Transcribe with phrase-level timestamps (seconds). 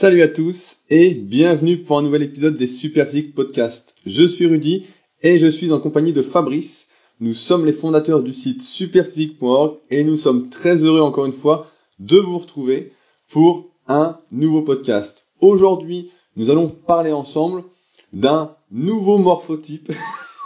[0.00, 3.96] Salut à tous et bienvenue pour un nouvel épisode des Superphysique Podcast.
[4.06, 4.86] Je suis Rudy
[5.22, 6.88] et je suis en compagnie de Fabrice.
[7.18, 11.66] Nous sommes les fondateurs du site superphysique.org et nous sommes très heureux encore une fois
[11.98, 12.92] de vous retrouver
[13.28, 15.26] pour un nouveau podcast.
[15.40, 17.64] Aujourd'hui, nous allons parler ensemble
[18.12, 19.90] d'un nouveau morphotype,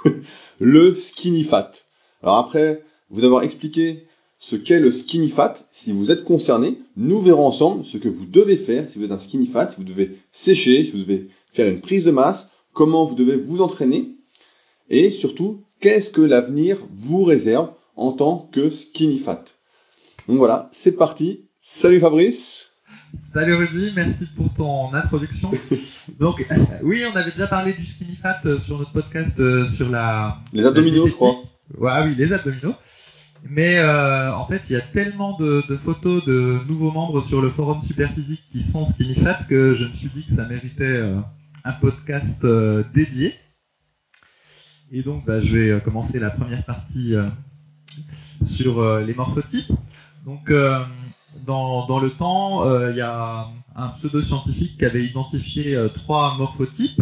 [0.61, 1.73] le skinny fat.
[2.23, 4.07] Alors après vous avoir expliqué
[4.43, 5.55] ce qu'est le skinny fat.
[5.71, 9.13] Si vous êtes concerné, nous verrons ensemble ce que vous devez faire si vous êtes
[9.13, 12.53] un skinny fat, si vous devez sécher, si vous devez faire une prise de masse,
[12.73, 14.17] comment vous devez vous entraîner
[14.91, 19.45] et surtout qu'est-ce que l'avenir vous réserve en tant que skinny fat.
[20.27, 21.45] Donc voilà, c'est parti.
[21.61, 22.73] Salut Fabrice.
[23.33, 25.53] Salut Rudy, merci pour ton introduction.
[26.19, 26.45] Donc
[26.83, 30.39] oui, on avait déjà parlé du skinny fat euh, sur notre podcast euh, sur la
[30.53, 31.37] les abdominaux, je crois.
[31.79, 32.75] Ouais, oui, les abdominaux.
[33.45, 37.51] Mais euh, en fait, il y a tellement de, photos de nouveaux membres sur le
[37.51, 41.21] forum Superphysique qui sont skinny fat que je me suis dit que ça méritait euh,
[41.65, 43.35] un podcast euh, dédié.
[44.93, 47.15] Et donc, bah, je vais commencer la première partie
[48.43, 49.73] sur les morphotypes.
[50.27, 50.53] Donc,
[51.47, 57.01] dans, dans, le temps, il y a un pseudo-scientifique qui avait identifié trois morphotypes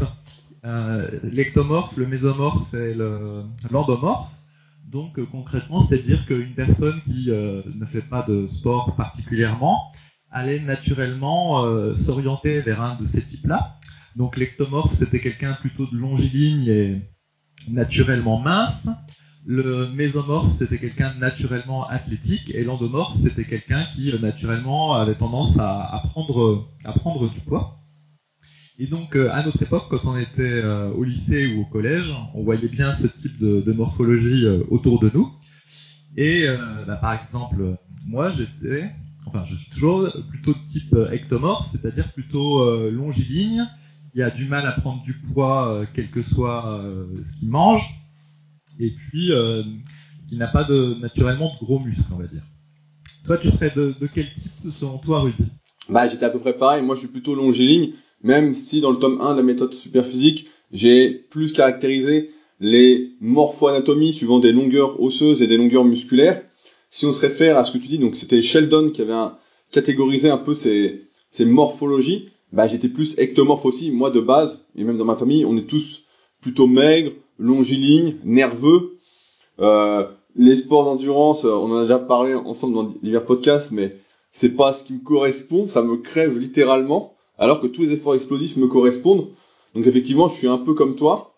[1.24, 2.94] l'ectomorphe, le mésomorphe et
[3.72, 4.30] l'endomorphe.
[4.90, 9.92] Donc euh, concrètement, c'est-à-dire qu'une personne qui euh, ne fait pas de sport particulièrement
[10.32, 13.76] allait naturellement euh, s'orienter vers un de ces types-là.
[14.16, 17.02] Donc l'ectomorphe, c'était quelqu'un plutôt de longiligne et
[17.68, 18.88] naturellement mince.
[19.46, 22.50] Le mésomorphe, c'était quelqu'un naturellement athlétique.
[22.52, 27.79] Et l'endomorphe, c'était quelqu'un qui naturellement avait tendance à prendre du poids.
[28.82, 32.10] Et donc, euh, à notre époque, quand on était euh, au lycée ou au collège,
[32.32, 35.30] on voyait bien ce type de, morphologie euh, autour de nous.
[36.16, 36.46] Et
[36.86, 38.90] bah, par exemple, moi, j'étais,
[39.26, 43.64] enfin, je suis toujours plutôt de type ectomorphe, c'est-à-dire plutôt longiligne.
[44.14, 46.82] Il a du mal à prendre du poids, quel que soit
[47.22, 47.84] ce qu'il mange.
[48.80, 49.30] Et puis,
[50.32, 50.66] il n'a pas
[51.00, 52.42] naturellement de gros muscles, on va dire.
[53.24, 55.44] Toi, tu serais de, de quel type selon toi, Rudy?
[55.88, 56.82] Bah, j'étais à peu près pareil.
[56.82, 57.92] Moi, je suis plutôt longiligne
[58.22, 64.12] même si dans le tome 1 de la méthode superphysique, j'ai plus caractérisé les morpho-anatomies
[64.12, 66.42] suivant des longueurs osseuses et des longueurs musculaires.
[66.90, 69.14] Si on se réfère à ce que tu dis, donc c'était Sheldon qui avait
[69.70, 73.90] catégorisé un peu ces, ces morphologies, bah j'étais plus ectomorphe aussi.
[73.90, 76.04] Moi de base, et même dans ma famille, on est tous
[76.40, 78.98] plutôt maigres, longilignes, nerveux.
[79.60, 80.06] Euh,
[80.36, 83.96] les sports d'endurance, on en a déjà parlé ensemble dans divers podcasts, mais
[84.32, 88.14] c'est pas ce qui me correspond, ça me crève littéralement alors que tous les efforts
[88.14, 89.28] explosifs me correspondent.
[89.74, 91.34] Donc effectivement, je suis un peu comme toi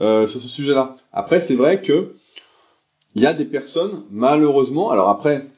[0.00, 0.94] euh, sur ce sujet-là.
[1.12, 2.14] Après, c'est vrai que
[3.16, 5.50] il y a des personnes, malheureusement, alors après,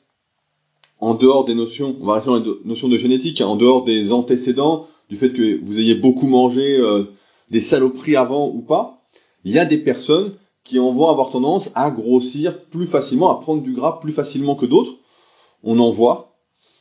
[1.01, 3.85] en dehors des notions, on va rester dans les notions de génétique, hein, en dehors
[3.85, 7.05] des antécédents, du fait que vous ayez beaucoup mangé euh,
[7.51, 9.03] des saloperies avant ou pas,
[9.45, 13.41] il y a des personnes qui en vont avoir tendance à grossir plus facilement, à
[13.41, 14.93] prendre du gras plus facilement que d'autres.
[15.65, 16.37] On en voit.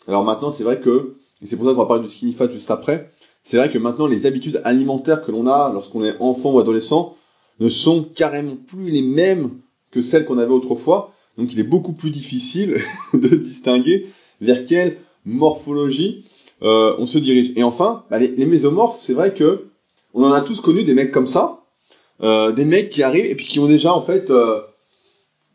[0.08, 2.50] Alors maintenant, c'est vrai que et c'est pour ça qu'on va parler du skinny fat
[2.50, 3.12] juste après,
[3.44, 7.16] c'est vrai que maintenant les habitudes alimentaires que l'on a lorsqu'on est enfant ou adolescent
[7.60, 9.52] ne sont carrément plus les mêmes
[9.92, 11.14] que celles qu'on avait autrefois.
[11.38, 12.78] Donc il est beaucoup plus difficile
[13.14, 14.08] de distinguer
[14.42, 16.26] vers quelle morphologie
[16.64, 17.52] euh, on se dirige.
[17.56, 19.66] Et enfin, bah, les, mésomorphes, c'est vrai que
[20.14, 21.62] on en a tous connu des mecs comme ça,
[22.22, 24.60] euh, des mecs qui arrivent et puis qui ont déjà en fait, euh,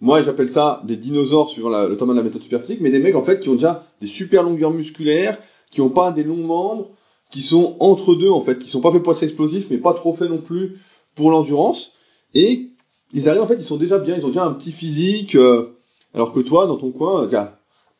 [0.00, 3.16] moi j'appelle ça des dinosaures suivant le temps de la méthode superphysique, mais des mecs
[3.16, 5.38] en fait qui ont déjà des super longueurs musculaires,
[5.70, 6.90] qui ont pas des longs membres,
[7.30, 9.94] qui sont entre deux en fait, qui sont pas faits pour être explosifs, mais pas
[9.94, 10.78] trop faits non plus
[11.14, 11.92] pour l'endurance.
[12.34, 12.70] Et
[13.12, 15.76] ils arrivent en fait, ils sont déjà bien, ils ont déjà un petit physique, euh,
[16.14, 17.46] alors que toi, dans ton coin, euh,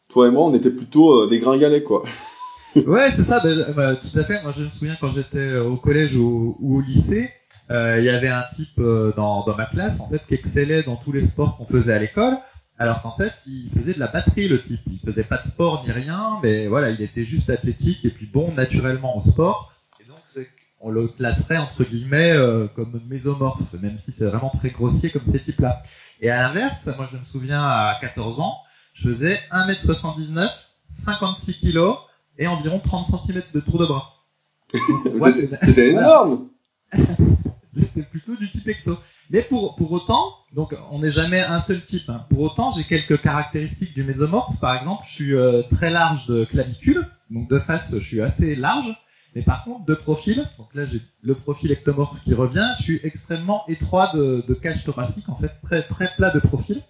[0.08, 2.02] toi et moi, on était plutôt euh, des gringalets quoi.
[2.76, 4.42] ouais, c'est ça, bah, bah, tout à fait.
[4.42, 7.30] Moi, je me souviens quand j'étais au collège ou, ou au lycée,
[7.68, 11.10] il y avait un type dans, dans ma classe en fait qui excellait dans tous
[11.10, 12.38] les sports qu'on faisait à l'école.
[12.78, 14.80] Alors qu'en fait, il faisait de la batterie, le type.
[14.86, 18.26] Il faisait pas de sport ni rien, mais voilà, il était juste athlétique et puis
[18.26, 19.72] bon naturellement au sport.
[20.00, 20.18] Et donc,
[20.80, 25.24] on le classerait entre guillemets euh, comme mésomorphe, même si c'est vraiment très grossier comme
[25.32, 25.82] ces types-là.
[26.20, 28.58] Et à l'inverse, moi je me souviens à 14 ans,
[28.92, 30.50] je faisais 1m79,
[30.88, 31.94] 56 kg
[32.38, 34.12] et environ 30 cm de tour de bras.
[35.62, 36.48] C'était énorme
[37.74, 38.96] J'étais plutôt du type ecto.
[39.30, 42.08] Mais pour, pour autant, donc on n'est jamais un seul type.
[42.08, 42.24] Hein.
[42.30, 44.58] Pour autant, j'ai quelques caractéristiques du mésomorphe.
[44.60, 48.54] Par exemple, je suis euh, très large de clavicule, donc de face, je suis assez
[48.54, 48.94] large.
[49.34, 53.00] Mais par contre, de profil, donc là j'ai le profil ectomorphe qui revient, je suis
[53.02, 56.82] extrêmement étroit de, cage thoracique, en fait très très plat de profil.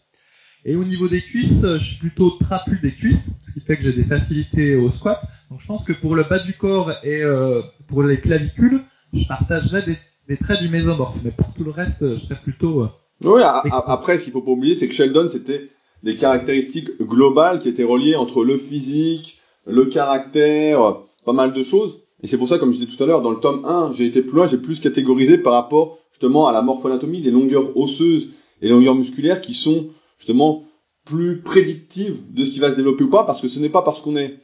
[0.64, 3.82] Et au niveau des cuisses, je suis plutôt trapu des cuisses, ce qui fait que
[3.82, 5.20] j'ai des facilités au squat.
[5.50, 9.26] Donc je pense que pour le bas du corps et euh, pour les clavicules, je
[9.26, 12.82] partagerais des, des, traits du mésomorphe, mais pour tout le reste, je serais plutôt.
[12.82, 12.88] Euh,
[13.24, 15.70] oui, après, ce qu'il faut pas oublier, c'est que Sheldon, c'était
[16.02, 22.00] des caractéristiques globales qui étaient reliées entre le physique, le caractère, pas mal de choses.
[22.22, 24.06] Et c'est pour ça, comme je disais tout à l'heure, dans le tome 1, j'ai
[24.06, 28.30] été plus loin, j'ai plus catégorisé par rapport justement à la morphoanatomie, les longueurs osseuses
[28.62, 29.88] et les longueurs musculaires qui sont
[30.18, 30.64] justement
[31.04, 33.82] plus prédictives de ce qui va se développer ou pas, parce que ce n'est pas
[33.82, 34.38] parce qu'on est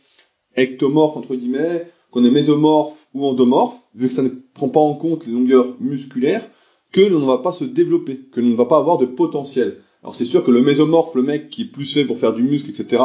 [0.57, 4.95] ectomorphe, entre guillemets, qu'on est mésomorphe ou endomorphe, vu que ça ne prend pas en
[4.95, 6.49] compte les longueurs musculaires,
[6.93, 9.81] que l'on ne va pas se développer, que l'on ne va pas avoir de potentiel.
[10.03, 12.43] Alors c'est sûr que le mésomorphe, le mec qui est plus fait pour faire du
[12.43, 13.03] muscle, etc.,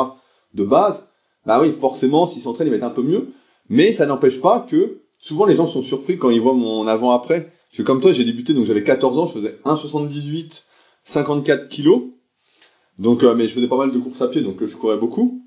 [0.53, 1.05] de base,
[1.45, 3.29] bah oui, forcément, s'il s'entraîne, il va être un peu mieux,
[3.69, 7.53] mais ça n'empêche pas que souvent les gens sont surpris quand ils voient mon avant-après.
[7.69, 10.65] Parce que comme toi, j'ai débuté, donc j'avais 14 ans, je faisais 1,78,
[11.03, 12.03] 54 kilos.
[12.99, 14.97] Donc, euh, mais je faisais pas mal de courses à pied, donc euh, je courais
[14.97, 15.43] beaucoup.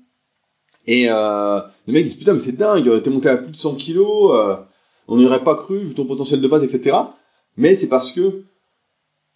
[0.87, 3.75] Et euh, le mec dit putain mais c'est dingue, t'es monté à plus de 100
[3.75, 4.55] kilos, euh,
[5.11, 6.97] on n'y aurait pas cru vu ton potentiel de base, etc.
[7.57, 8.45] Mais c'est parce que,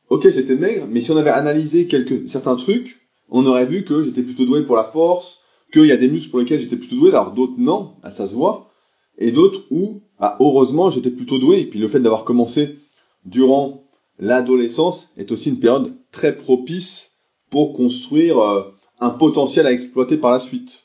[0.07, 4.01] ok j'étais maigre, mais si on avait analysé quelques certains trucs, on aurait vu que
[4.01, 5.41] j'étais plutôt doué pour la force,
[5.73, 8.25] qu'il y a des muscles pour lesquels j'étais plutôt doué, alors d'autres non, bah, ça
[8.25, 8.71] se voit,
[9.17, 12.79] et d'autres où, bah, heureusement j'étais plutôt doué, et puis le fait d'avoir commencé
[13.25, 13.83] durant
[14.17, 17.17] l'adolescence est aussi une période très propice
[17.49, 18.63] pour construire euh,
[19.01, 20.84] un potentiel à exploiter par la suite.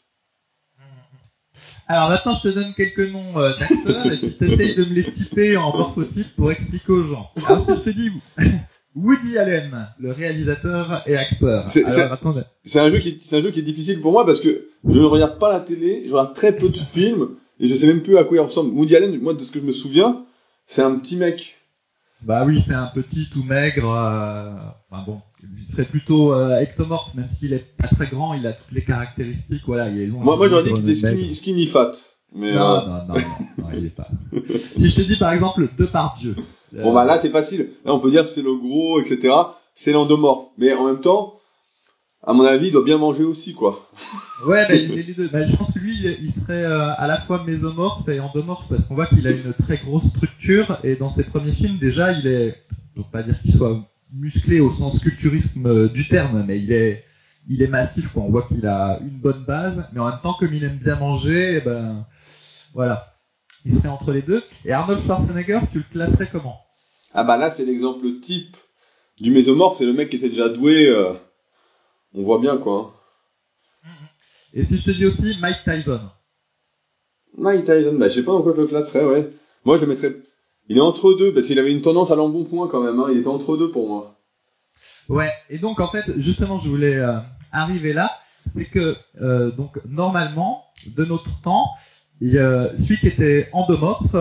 [1.91, 5.11] Alors maintenant, je te donne quelques noms euh, d'acteurs et tu t'essayes de me les
[5.11, 7.31] typer en morphotype pour expliquer aux gens.
[7.45, 8.11] Alors si je te dis
[8.95, 11.69] Woody Allen, le réalisateur et acteur.
[11.69, 15.01] C'est un jeu qui c'est un jeu qui est difficile pour moi parce que je
[15.01, 18.03] ne regarde pas la télé, je regarde très peu de films et je sais même
[18.03, 18.71] plus à quoi il ressemble.
[18.71, 20.25] Woody Allen, moi de ce que je me souviens,
[20.69, 21.57] c'est un petit mec.
[22.23, 23.91] Bah oui, c'est un petit tout maigre.
[23.91, 24.53] Euh...
[24.93, 28.53] Enfin bon, il serait plutôt euh, ectomorphe, même s'il est pas très grand, il a
[28.53, 29.63] toutes les caractéristiques.
[29.67, 30.21] Voilà, il est long.
[30.21, 31.93] Moi, moi j'aurais dit qu'il était skinny, skinny, fat.
[32.33, 32.87] Mais non, euh...
[32.87, 33.15] non, non, non,
[33.59, 34.09] non, il est pas.
[34.77, 36.35] si je te dis par exemple deux par Dieu.
[36.73, 37.71] Bon bah là c'est facile.
[37.85, 39.35] Là on peut dire c'est le gros, etc.
[39.75, 40.49] C'est l'endomorphe.
[40.57, 41.41] Mais en même temps,
[42.23, 43.89] à mon avis, il doit bien manger aussi, quoi.
[44.47, 45.29] ouais, bah, il est les deux.
[45.29, 48.85] Bah, je pense que lui, il serait euh, à la fois mésomorphe et endomorphe parce
[48.85, 52.27] qu'on voit qu'il a une très grosse structure et dans ses premiers films, déjà, il
[52.27, 52.57] est,
[52.97, 53.81] je pas dire qu'il soit
[54.13, 57.05] musclé au sens culturisme euh, du terme, mais il est,
[57.49, 58.23] il est massif, quoi.
[58.23, 60.97] On voit qu'il a une bonne base, mais en même temps, comme il aime bien
[60.97, 62.07] manger, eh ben,
[62.75, 63.15] voilà.
[63.65, 64.43] Il serait entre les deux.
[64.65, 66.59] Et Arnold Schwarzenegger, tu le classerais comment?
[67.13, 68.57] Ah bah là, c'est l'exemple type
[69.21, 71.13] du mésomorphe, c'est le mec qui était déjà doué, euh,
[72.15, 72.95] on voit bien, quoi.
[74.55, 76.01] Et si je te dis aussi Mike Tyson?
[77.37, 79.31] Mike Tyson, bah je sais pas encore je le classerais, ouais.
[79.65, 80.17] Moi, je le mettrais
[80.69, 83.09] il est entre deux, parce qu'il avait une tendance à l'embonpoint quand même, hein.
[83.11, 84.17] il était entre deux pour moi.
[85.09, 87.19] Ouais, et donc en fait, justement, je voulais euh,
[87.51, 88.13] arriver là,
[88.47, 91.67] c'est que euh, donc normalement, de notre temps,
[92.23, 94.15] euh, celui qui était endomorphe,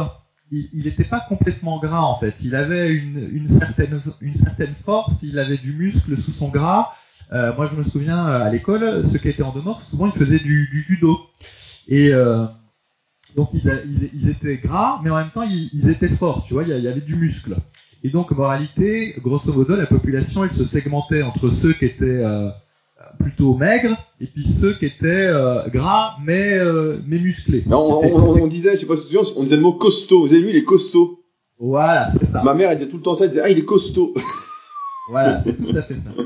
[0.52, 2.42] il n'était pas complètement gras en fait.
[2.42, 6.94] Il avait une, une, certaine, une certaine force, il avait du muscle sous son gras.
[7.32, 10.82] moi, je me souviens à l'école, ceux qui étaient endomorphes, souvent ils faisaient du, du
[10.90, 11.20] judo.
[11.88, 12.12] Et
[13.36, 16.70] donc ils, ils, étaient gras, mais en même temps ils, étaient forts, tu vois, il
[16.70, 17.56] y, avait du muscle.
[18.04, 22.50] Et donc moralité, grosso modo, la population elle se segmentait entre ceux qui étaient euh,
[23.20, 27.64] plutôt maigres et puis ceux qui étaient euh, gras mais euh, mais musclés.
[27.68, 30.22] on, on, on, disait, je sais pas si tu on disait le mot costaud.
[30.22, 31.24] Vous avez vu, il est costaud.
[31.60, 32.42] Voilà, c'est ça.
[32.42, 34.14] Ma mère elle disait tout le temps ça, elle disait ah il est costaud.
[35.10, 36.24] voilà, c'est tout à fait ça.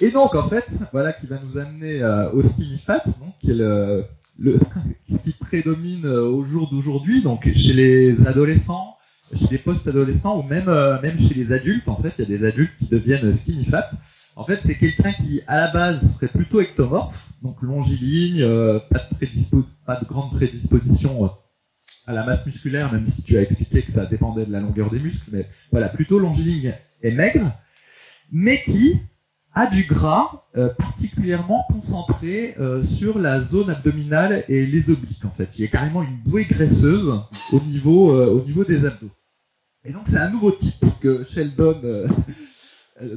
[0.00, 3.54] Et donc en fait, voilà qui va nous amener au skinny fat, donc qui est
[3.54, 4.04] le
[5.08, 8.96] ce qui prédomine euh, au jour d'aujourd'hui, donc chez les adolescents,
[9.32, 12.38] chez les post-adolescents ou même euh, même chez les adultes, en fait, il y a
[12.38, 13.90] des adultes qui deviennent skinny fat.
[14.36, 18.80] En fait, c'est quelqu'un qui à la base serait plutôt ectomorphe, donc longiligne, euh,
[19.86, 21.30] pas de grande prédisposition
[22.06, 24.90] à la masse musculaire, même si tu as expliqué que ça dépendait de la longueur
[24.90, 27.52] des muscles, mais voilà, plutôt longiligne et maigre,
[28.32, 29.00] mais qui
[29.54, 35.30] a du gras euh, particulièrement concentré euh, sur la zone abdominale et les obliques en
[35.30, 35.58] fait.
[35.58, 37.12] Il y a carrément une bouée graisseuse
[37.52, 39.10] au niveau euh, des abdos.
[39.84, 42.08] Et donc c'est un nouveau type que Sheldon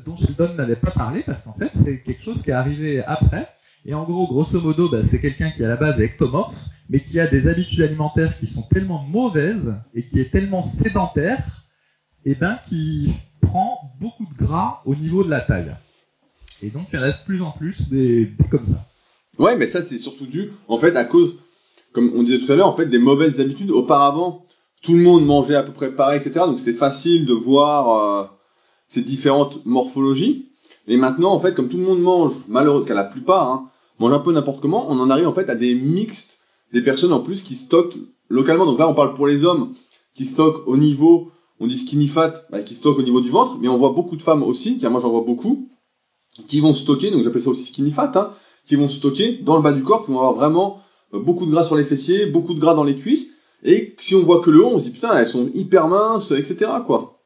[0.06, 3.48] dont Sheldon n'avait pas parlé parce qu'en fait c'est quelque chose qui est arrivé après.
[3.86, 6.58] Et en gros, grosso modo, bah, c'est quelqu'un qui à la base est ectomorphe,
[6.89, 11.65] mais qui a des habitudes alimentaires qui sont tellement mauvaises et qui est tellement sédentaire,
[12.25, 15.74] et eh ben qui prend beaucoup de gras au niveau de la taille.
[16.62, 18.86] Et donc, il y en a de plus en plus des, des comme ça.
[19.44, 21.42] Ouais, mais ça, c'est surtout dû, en fait, à cause,
[21.94, 23.72] comme on disait tout à l'heure, en fait, des mauvaises habitudes.
[23.72, 24.46] Auparavant,
[24.82, 26.46] tout le monde mangeait à peu près pareil, etc.
[26.46, 28.26] Donc, c'était facile de voir euh,
[28.88, 30.50] ces différentes morphologies.
[30.88, 34.14] Et maintenant, en fait, comme tout le monde mange, malheureusement, qu'à la plupart, hein, mange
[34.14, 36.40] un peu n'importe comment, on en arrive en fait à des mixtes
[36.74, 37.98] des personnes en plus qui stockent
[38.30, 38.66] localement.
[38.66, 39.74] Donc là, on parle pour les hommes
[40.16, 43.58] qui stockent au niveau, on dit skinny fat, bah, qui stockent au niveau du ventre,
[43.60, 45.70] mais on voit beaucoup de femmes aussi, car moi j'en vois beaucoup,
[46.48, 48.34] qui vont stocker, donc j'appelle ça aussi skinny fat, hein,
[48.65, 50.82] qui vont stocker dans le bas du corps, qui vont avoir vraiment
[51.13, 54.15] euh, beaucoup de gras sur les fessiers, beaucoup de gras dans les cuisses, et si
[54.15, 56.72] on voit que le haut, on se dit putain, elles sont hyper minces, etc.
[56.86, 57.20] quoi.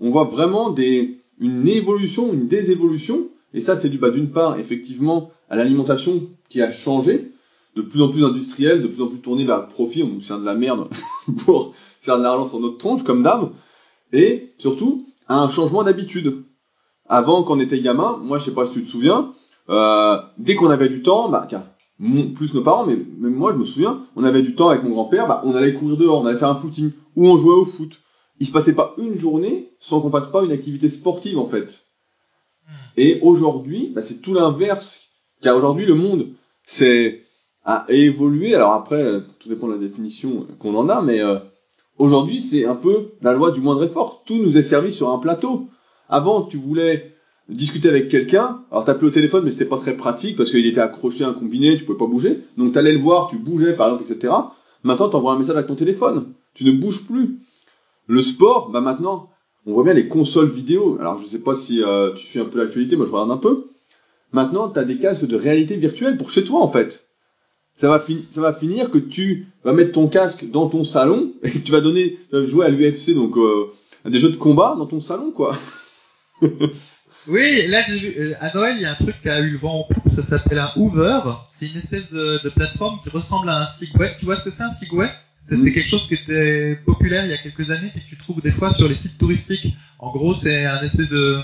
[0.00, 5.30] On voit vraiment une évolution, une désévolution, et ça c'est dû bah, d'une part effectivement
[5.50, 7.32] à l'alimentation qui a changé,
[7.74, 10.20] de plus en plus industrielle, de plus en plus tournée vers le profit, on nous
[10.20, 10.88] sert de la merde
[11.44, 13.50] pour faire de l'argent sur notre tronche comme d'hab,
[14.12, 16.44] et surtout à un changement d'habitude.
[17.08, 19.32] Avant, quand on était gamin, moi je sais pas si tu te souviens,
[19.70, 21.46] euh, dès qu'on avait du temps, bah,
[22.34, 24.90] plus nos parents, mais même moi je me souviens, on avait du temps avec mon
[24.90, 27.64] grand-père, bah, on allait courir dehors, on allait faire un footing, ou on jouait au
[27.64, 28.00] foot.
[28.40, 31.86] Il se passait pas une journée sans qu'on fasse pas une activité sportive en fait.
[32.66, 32.72] Hmm.
[32.96, 35.06] Et aujourd'hui, bah, c'est tout l'inverse.
[35.40, 36.28] Car aujourd'hui, le monde,
[36.64, 37.22] c'est
[37.64, 38.54] à évoluer.
[38.54, 41.38] Alors après, tout dépend de la définition qu'on en a, mais euh,
[41.96, 44.22] aujourd'hui, c'est un peu la loi du moindre effort.
[44.26, 45.68] Tout nous est servi sur un plateau.
[46.08, 47.14] Avant, tu voulais
[47.48, 50.80] discuter avec quelqu'un, alors t'appelais au téléphone, mais c'était pas très pratique parce qu'il était
[50.80, 52.40] accroché à un combiné, tu pouvais pas bouger.
[52.56, 54.32] Donc t'allais le voir, tu bougeais par exemple, etc.
[54.82, 56.32] Maintenant, t'envoies un message avec ton téléphone.
[56.54, 57.38] Tu ne bouges plus.
[58.06, 59.30] Le sport, bah maintenant,
[59.66, 60.96] on voit bien les consoles vidéo.
[61.00, 63.36] Alors je sais pas si euh, tu suis un peu l'actualité, moi je regarde un
[63.36, 63.66] peu.
[64.32, 67.04] Maintenant, t'as des casques de réalité virtuelle pour chez toi en fait.
[67.80, 71.80] Ça va, finir que tu vas mettre ton casque dans ton salon et tu vas
[71.80, 73.66] donner, tu vas jouer à l'UFC, donc euh,
[74.04, 75.52] à des jeux de combat dans ton salon quoi.
[77.26, 79.50] Oui, là j'ai vu euh, à Noël il y a un truc qui a eu
[79.50, 81.20] le vent en poupe, ça s'appelle un Hoover.
[81.52, 84.16] C'est une espèce de, de, plateforme qui ressemble à un Segway.
[84.18, 85.10] Tu vois ce que c'est un Segway?
[85.46, 88.40] C'était quelque chose qui était populaire il y a quelques années et que tu trouves
[88.40, 89.76] des fois sur les sites touristiques.
[89.98, 91.40] En gros, c'est un espèce de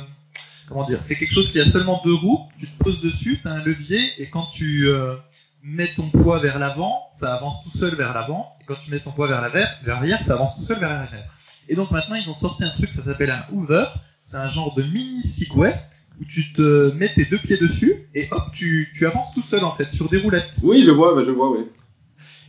[0.68, 2.40] comment dire C'est quelque chose qui a seulement deux roues.
[2.58, 5.16] Tu te poses dessus, tu as un levier et quand tu euh,
[5.62, 8.56] mets ton poids vers l'avant, ça avance tout seul vers l'avant.
[8.60, 11.30] Et quand tu mets ton poids vers l'arrière, ça avance tout seul vers l'arrière.
[11.68, 13.84] Et donc maintenant ils ont sorti un truc, ça s'appelle un Hoover
[14.24, 15.74] c'est un genre de mini Segway
[16.20, 19.64] où tu te mets tes deux pieds dessus et hop, tu, tu avances tout seul
[19.64, 20.54] en fait sur des roulettes.
[20.62, 21.64] Oui, je vois, bah, je vois, oui.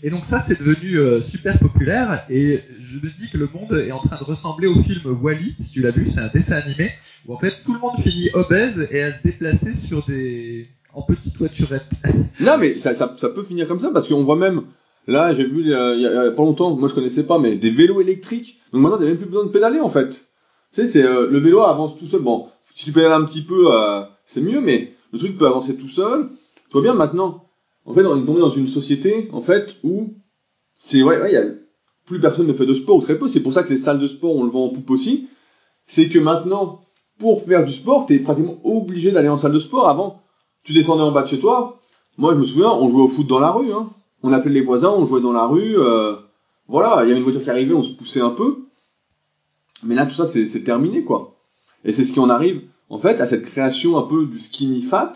[0.04, 3.74] Et donc ça, c'est devenu euh, super populaire et je me dis que le monde
[3.74, 6.56] est en train de ressembler au film Wally, si tu l'as vu, c'est un dessin
[6.58, 6.92] animé
[7.28, 11.02] où en fait tout le monde finit obèse et à se déplacer sur des en
[11.02, 11.92] petites voiturettes.
[12.40, 14.64] non, mais ça, ça, ça peut finir comme ça parce qu'on voit même
[15.08, 18.02] là, j'ai vu il y, a, pas longtemps, moi je connaissais pas, mais des vélos
[18.02, 18.60] électriques.
[18.72, 20.26] Donc maintenant, t'as même plus besoin de pédaler en fait.
[20.76, 22.22] Tu sais, c'est euh, le vélo avance tout seul.
[22.22, 25.78] Bon, si tu pédales un petit peu, euh, c'est mieux, mais le truc peut avancer
[25.78, 26.28] tout seul.
[26.68, 27.46] Tu vois bien maintenant.
[27.86, 30.16] En fait, on est tombé dans une société, en fait, où
[30.82, 31.46] c'est ouais, ouais, y a
[32.06, 33.30] plus personne ne fait de sport ou très peu.
[33.30, 35.30] C'est pour ça que les salles de sport, on le vend en poupe aussi.
[35.88, 36.82] C'est que maintenant,
[37.20, 39.88] pour faire du sport, t'es pratiquement obligé d'aller en salle de sport.
[39.88, 40.24] Avant,
[40.64, 41.80] tu descendais en bas de chez toi.
[42.18, 43.72] Moi, je me souviens, on jouait au foot dans la rue.
[43.72, 43.92] Hein.
[44.24, 45.80] On appelait les voisins, on jouait dans la rue.
[45.80, 46.16] Euh,
[46.68, 48.65] voilà, il y avait une voiture qui arrivait, on se poussait un peu.
[49.84, 51.38] Mais là, tout ça, c'est terminé, quoi.
[51.84, 54.82] Et c'est ce qui en arrive, en fait, à cette création un peu du skinny
[54.82, 55.14] fat,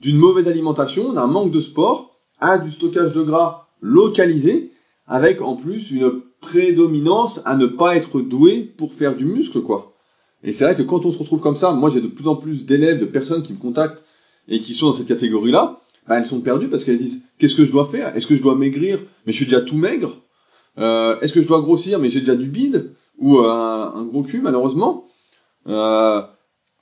[0.00, 4.72] d'une mauvaise alimentation, d'un manque de sport, à du stockage de gras localisé,
[5.06, 9.94] avec en plus une prédominance à ne pas être doué pour faire du muscle, quoi.
[10.42, 12.34] Et c'est vrai que quand on se retrouve comme ça, moi j'ai de plus en
[12.34, 14.02] plus d'élèves, de personnes qui me contactent
[14.48, 17.64] et qui sont dans cette catégorie-là, bah, elles sont perdues parce qu'elles disent qu'est-ce que
[17.64, 18.16] je dois faire?
[18.16, 18.98] Est-ce que je dois maigrir?
[19.24, 20.20] Mais je suis déjà tout maigre.
[20.78, 22.00] Euh, Est-ce que je dois grossir?
[22.00, 25.06] Mais j'ai déjà du bide ou un, un gros cul malheureusement.
[25.66, 26.22] Euh,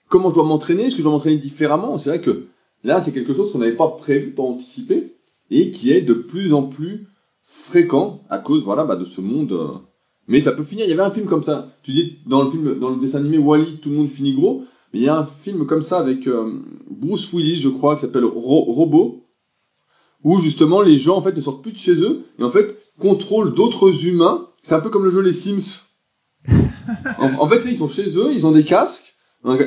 [0.09, 0.85] comment je dois m'entraîner?
[0.85, 1.99] Est-ce que je dois m'entraîner différemment?
[1.99, 2.47] C'est vrai que
[2.83, 5.15] là, c'est quelque chose qu'on n'avait pas prévu, pas anticipé,
[5.51, 7.09] et qui est de plus en plus
[7.43, 9.53] fréquent à cause, voilà, bah, de ce monde.
[9.53, 9.69] Euh.
[10.29, 10.87] Mais ça peut finir.
[10.87, 11.69] Il y avait un film comme ça.
[11.83, 14.65] Tu dis dans le film, dans le dessin animé Wally, tout le monde finit gros.
[14.93, 18.01] Mais il y a un film comme ça avec euh, Bruce Willis, je crois, qui
[18.01, 19.25] s'appelle Robot,
[20.25, 22.77] où justement les gens en fait ne sortent plus de chez eux et en fait
[22.99, 24.49] contrôlent d'autres humains.
[24.63, 25.90] C'est un peu comme le jeu Les Sims
[27.19, 29.15] en, fait, ils sont chez eux, ils ont des casques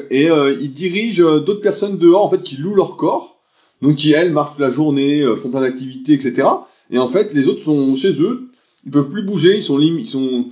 [0.10, 3.42] et euh, ils dirigent euh, d'autres personnes dehors en fait qui louent leur corps,
[3.82, 6.48] donc qui elles marchent la journée, euh, font plein d'activités, etc.
[6.92, 8.52] Et en fait, les autres sont chez eux,
[8.86, 10.52] ils peuvent plus bouger, ils sont ils sont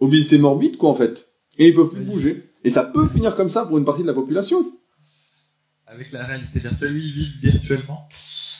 [0.00, 2.44] obésité morbide quoi en fait, et ils peuvent plus bouger.
[2.64, 4.72] Et ça peut finir comme ça pour une partie de la population.
[5.86, 8.08] Avec la réalité virtuelle, ils vivent virtuellement.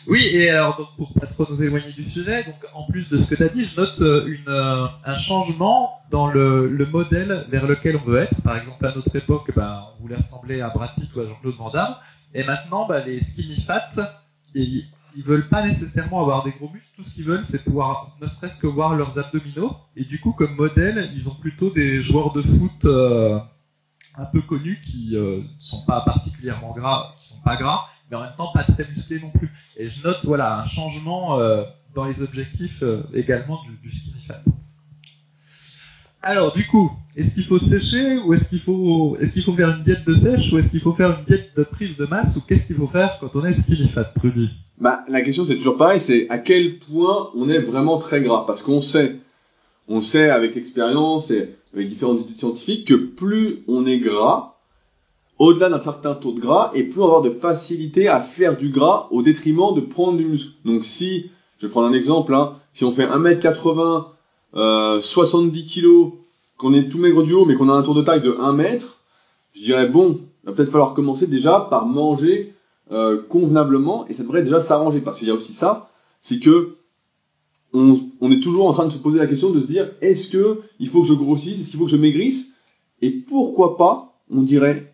[0.06, 3.18] Oui, et alors donc pour pas trop nous éloigner du sujet, donc en plus de
[3.18, 7.46] ce que tu as dit, je note euh, euh, un changement dans le, le, modèle
[7.50, 8.40] vers lequel on veut être.
[8.42, 11.54] Par exemple, à notre époque, ben, on voulait ressembler à Brad Pitt ou à Jean-Claude
[11.56, 11.94] Van Damme,
[12.34, 13.90] et maintenant, ben, les skinny fat,
[14.54, 14.84] ils,
[15.16, 16.88] ils veulent pas nécessairement avoir des gros muscles.
[16.96, 19.76] Tout ce qu'ils veulent, c'est pouvoir, ne serait-ce que voir leurs abdominaux.
[19.96, 23.38] Et du coup, comme modèle, ils ont plutôt des joueurs de foot euh,
[24.16, 28.22] un peu connus qui euh, sont pas particulièrement gras, qui sont pas gras, mais en
[28.22, 29.50] même temps pas très musclé non plus.
[29.76, 31.64] Et je note voilà un changement euh,
[31.94, 34.42] dans les objectifs euh, également du, du skinny fat.
[36.22, 39.70] Alors du coup, est-ce qu'il faut sécher ou est-ce qu'il faut est-ce qu'il faut faire
[39.70, 42.36] une diète de sèche ou est-ce qu'il faut faire une diète de prise de masse
[42.36, 45.56] ou qu'est-ce qu'il faut faire quand on est skinny fat, Trudy Bah la question c'est
[45.56, 49.16] toujours pareil, c'est à quel point on est vraiment très gras parce qu'on sait
[49.88, 54.51] on sait avec l'expérience et avec différentes études scientifiques que plus on est gras,
[55.38, 59.08] au-delà d'un certain taux de gras, et plus avoir de facilité à faire du gras
[59.10, 60.52] au détriment de prendre du muscle.
[60.64, 64.06] Donc si, je vais prendre un exemple, hein, si on fait 1m80,
[64.54, 66.12] euh, 70 kg,
[66.58, 68.52] qu'on est tout maigre du haut, mais qu'on a un tour de taille de 1
[68.52, 69.00] mètre,
[69.54, 72.54] je dirais bon, il va peut-être falloir commencer déjà par manger
[72.92, 76.76] euh, convenablement, et ça devrait déjà s'arranger, parce qu'il y a aussi ça, c'est que
[77.72, 80.28] on, on, est toujours en train de se poser la question de se dire est-ce
[80.30, 82.54] que il faut que je grossisse, est-ce qu'il faut que je maigrisse?
[83.00, 84.91] Et pourquoi pas, on dirait,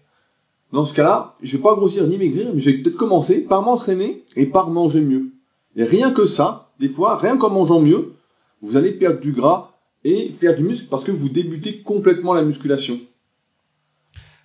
[0.73, 3.63] dans ce cas-là, je vais pas grossir ni maigrir, mais je vais peut-être commencer par
[3.63, 5.33] m'entraîner et par manger mieux.
[5.77, 8.15] Et rien que ça, des fois, rien qu'en mangeant mieux,
[8.61, 9.73] vous allez perdre du gras
[10.05, 12.99] et faire du muscle parce que vous débutez complètement la musculation.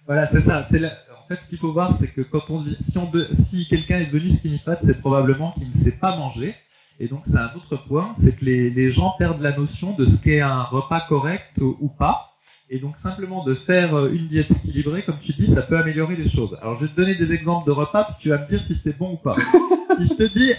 [0.06, 0.60] Voilà, c'est ça.
[0.60, 4.60] En fait, ce qu'il faut voir, c'est que quand on si, quelqu'un est devenu skinny
[4.60, 6.56] fat, c'est probablement qu'il ne sait pas manger
[7.00, 10.22] et donc c'est un autre point, c'est que les, gens perdent la notion de ce
[10.22, 12.33] qu'est un repas correct ou, pas.
[12.74, 16.16] Et donc simplement de faire euh, une diète équilibrée, comme tu dis, ça peut améliorer
[16.16, 16.58] les choses.
[16.60, 18.74] Alors je vais te donner des exemples de repas, puis tu vas me dire si
[18.74, 19.34] c'est bon ou pas.
[20.00, 20.52] si je te dis...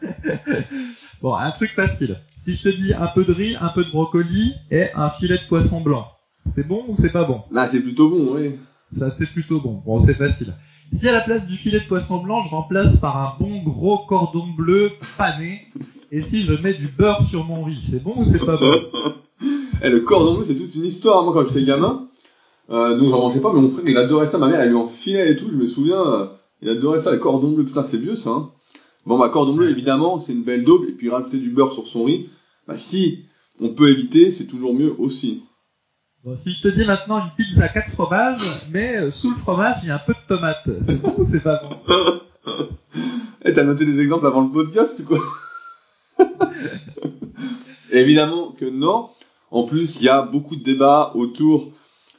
[1.20, 2.20] bon, un truc facile.
[2.38, 5.36] Si je te dis un peu de riz, un peu de brocoli et un filet
[5.36, 6.06] de poisson blanc,
[6.46, 7.42] c'est bon ou c'est pas bon?
[7.50, 8.60] Là, c'est plutôt bon, oui.
[8.92, 9.82] Ça, c'est plutôt bon.
[9.84, 10.54] Bon, c'est facile.
[10.92, 14.06] Si à la place du filet de poisson blanc, je remplace par un bon gros
[14.06, 15.66] cordon bleu pané,
[16.12, 18.80] et si je mets du beurre sur mon riz, c'est bon ou c'est pas bon?
[19.42, 21.24] Et eh, le cordon bleu, c'est toute une histoire.
[21.24, 22.08] Moi, quand j'étais gamin,
[22.70, 24.38] euh, donc j'en mangeais pas, mais mon frère, il adorait ça.
[24.38, 25.48] Ma mère, elle lui en filait et tout.
[25.50, 26.26] Je me souviens, euh,
[26.60, 27.64] il adorait ça, le cordon bleu.
[27.64, 28.30] Putain, c'est vieux ça.
[28.30, 28.50] Hein.
[29.06, 30.84] Bon, bah, cordon bleu, évidemment, c'est une belle daube.
[30.88, 32.28] Et puis rajouter du beurre sur son riz,
[32.68, 33.24] bah, si
[33.60, 35.42] on peut éviter, c'est toujours mieux aussi.
[36.24, 39.76] Bon, si je te dis maintenant une pizza 4 fromages, mais euh, sous le fromage,
[39.82, 42.20] il y a un peu de tomate, c'est bon ou c'est pas bon?
[43.44, 45.18] Eh, t'as noté des exemples avant le podcast ou quoi?
[47.90, 49.08] Évidemment que non.
[49.52, 51.70] En plus, il y a beaucoup de débats autour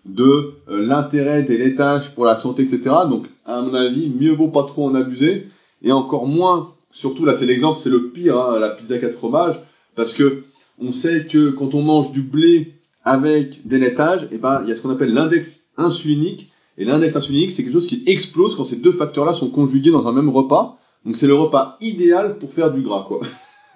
[0.05, 2.95] de euh, l'intérêt des laitages pour la santé, etc.
[3.09, 5.47] Donc, à mon avis, mieux vaut pas trop en abuser.
[5.81, 9.59] Et encore moins, surtout là, c'est l'exemple, c'est le pire, hein, la pizza 4 fromages,
[9.95, 10.43] parce que
[10.79, 14.69] on sait que quand on mange du blé avec des laitages, et eh ben, il
[14.69, 16.51] y a ce qu'on appelle l'index insulinique.
[16.77, 20.07] Et l'index insulinique, c'est quelque chose qui explose quand ces deux facteurs-là sont conjugués dans
[20.07, 20.79] un même repas.
[21.05, 23.21] Donc c'est le repas idéal pour faire du gras, quoi.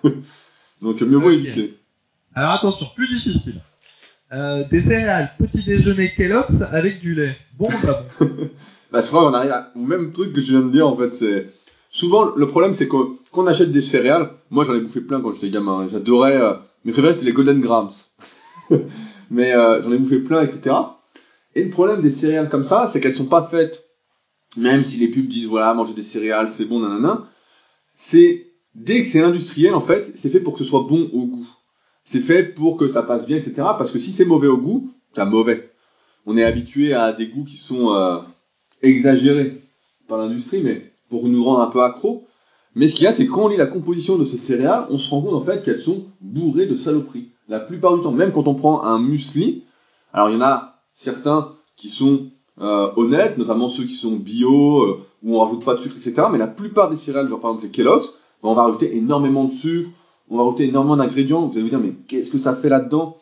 [0.82, 1.77] Donc mieux vaut éviter.
[2.38, 3.64] Alors attention, plus difficile.
[4.32, 7.36] Euh, des céréales, petit déjeuner Kellogg's avec du lait.
[7.58, 8.30] Bon pas bon
[8.92, 11.12] Bah je crois qu'on arrive au même truc que je viens de dire en fait.
[11.16, 11.48] C'est
[11.90, 12.92] souvent le problème, c'est que
[13.32, 15.88] quand on achète des céréales, moi j'en ai bouffé plein quand j'étais gamin.
[15.92, 16.38] J'adorais.
[16.38, 16.54] Euh...
[16.86, 17.90] Mes préférés c'était les Golden Grams
[19.32, 20.76] mais euh, j'en ai bouffé plein, etc.
[21.56, 23.84] Et le problème des céréales comme ça, c'est qu'elles sont pas faites,
[24.56, 27.32] même si les pubs disent voilà, manger des céréales, c'est bon, nanana.
[27.96, 31.26] C'est dès que c'est industriel, en fait, c'est fait pour que ce soit bon au
[31.26, 31.47] goût.
[32.08, 33.54] C'est fait pour que ça passe bien, etc.
[33.78, 35.72] Parce que si c'est mauvais au goût, c'est mauvais.
[36.26, 38.20] On est habitué à des goûts qui sont euh,
[38.82, 39.62] exagérés
[40.08, 42.26] par l'industrie, mais pour nous rendre un peu accro.
[42.76, 44.98] Mais ce qu'il y a, c'est quand on lit la composition de ces céréales, on
[44.98, 48.32] se rend compte en fait qu'elles sont bourrées de saloperies la plupart du temps, même
[48.32, 49.64] quand on prend un muesli,
[50.14, 52.28] alors il y en a certains qui sont
[52.60, 56.28] euh, honnêtes, notamment ceux qui sont bio, euh, où on rajoute pas de sucre, etc.
[56.32, 59.46] Mais la plupart des céréales, genre par exemple les Kellogg's, ben, on va rajouter énormément
[59.46, 59.90] de sucre,
[60.30, 61.48] on va rajouter énormément d'ingrédients.
[61.48, 63.18] Vous allez vous dire, mais qu'est-ce que ça fait là-dedans?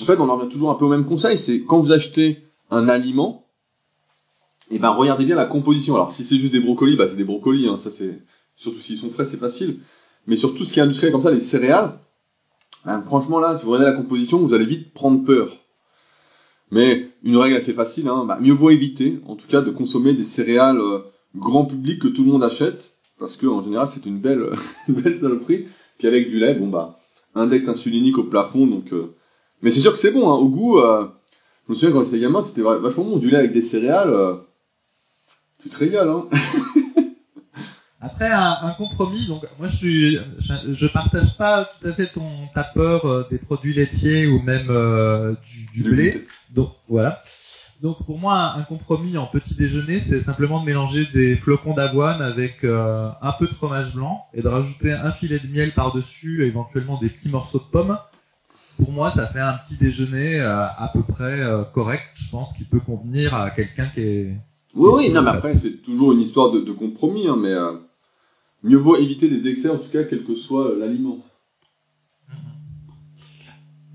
[0.00, 2.44] En fait, on en revient toujours un peu au même conseil, c'est quand vous achetez
[2.70, 3.44] un aliment,
[4.70, 5.94] et eh ben regardez bien la composition.
[5.94, 8.22] Alors si c'est juste des brocolis, bah c'est des brocolis, hein, ça fait
[8.56, 9.80] surtout s'ils sont frais, c'est facile.
[10.26, 11.98] Mais sur tout ce qui est industriel comme ça, les céréales,
[12.86, 15.58] ben, franchement là, si vous regardez la composition, vous allez vite prendre peur.
[16.70, 20.14] Mais une règle assez facile, hein, bah, mieux vaut éviter, en tout cas, de consommer
[20.14, 21.00] des céréales euh,
[21.36, 24.50] grand public que tout le monde achète, parce que en général c'est une belle,
[24.88, 25.66] une belle saloperie.
[25.98, 26.98] Puis avec du lait, bon bah,
[27.34, 28.92] index insulinique au plafond, donc.
[28.92, 29.14] Euh,
[29.62, 30.78] mais c'est sûr que c'est bon, hein, au goût.
[30.78, 31.06] Euh...
[31.66, 34.12] Je me souviens quand j'étais gamin, c'était vachement bon, du lait avec des céréales.
[34.12, 34.34] Euh...
[35.62, 36.28] Tu te régales, hein.
[38.02, 40.18] Après un, un, compromis, donc moi je suis,
[40.72, 44.66] je, partage pas tout à fait ton ta peur euh, des produits laitiers ou même
[44.68, 45.34] euh,
[45.72, 46.26] du, du blé.
[46.50, 47.22] Donc voilà.
[47.82, 52.22] Donc pour moi un, compromis en petit déjeuner, c'est simplement de mélanger des flocons d'avoine
[52.22, 55.92] avec euh, un peu de fromage blanc et de rajouter un filet de miel par
[55.92, 57.98] dessus, éventuellement des petits morceaux de pommes.
[58.78, 62.80] Pour moi, ça fait un petit déjeuner à peu près correct, je pense, qui peut
[62.80, 64.36] convenir à quelqu'un qui est
[64.74, 67.72] Oui, oui, non, mais après, c'est toujours une histoire de, de compromis, hein, mais euh,
[68.64, 71.18] mieux vaut éviter les excès, en tout cas, quel que soit euh, l'aliment.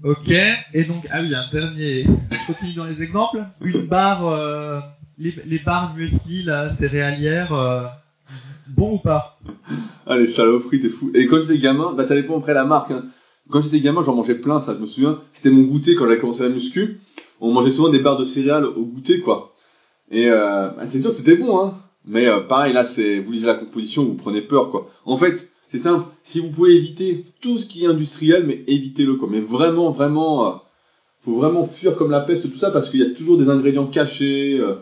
[0.01, 0.29] Ok,
[0.73, 3.43] et donc, ah oui, un dernier, je continue dans les exemples.
[3.59, 4.79] Une barre, euh,
[5.17, 7.83] les, les barres muesli, là, céréalières, euh,
[8.69, 9.37] bon ou pas?
[10.07, 11.11] Ah, les saloperies, t'es fou.
[11.13, 13.07] Et quand j'étais gamin, bah ça dépend après la marque, hein.
[13.49, 15.19] Quand j'étais gamin, j'en mangeais plein, ça, je me souviens.
[15.33, 17.01] C'était mon goûter quand j'avais commencé la muscu.
[17.41, 19.53] On mangeait souvent des barres de céréales au goûter, quoi.
[20.11, 21.77] Et euh, bah, c'est sûr que c'était bon, hein.
[22.05, 24.89] Mais euh, pareil, là, c'est vous lisez la composition, vous prenez peur, quoi.
[25.03, 26.07] En fait, c'est simple.
[26.23, 29.29] Si vous pouvez éviter tout ce qui est industriel, mais évitez-le, quoi.
[29.31, 30.57] Mais vraiment, vraiment, euh,
[31.23, 33.87] faut vraiment fuir comme la peste tout ça parce qu'il y a toujours des ingrédients
[33.87, 34.57] cachés.
[34.59, 34.75] euh.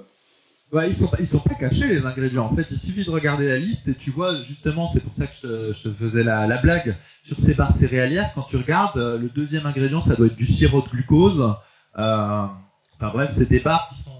[0.85, 2.45] Ils sont ils sont pas cachés les ingrédients.
[2.51, 5.25] En fait, il suffit de regarder la liste et tu vois justement, c'est pour ça
[5.25, 8.31] que je te, faisais la, la blague sur ces barres céréalières.
[8.35, 11.41] Quand tu regardes, euh, le deuxième ingrédient, ça doit être du sirop de glucose.
[11.97, 12.45] Euh,
[12.95, 14.11] enfin bref, c'est des barres qui sont,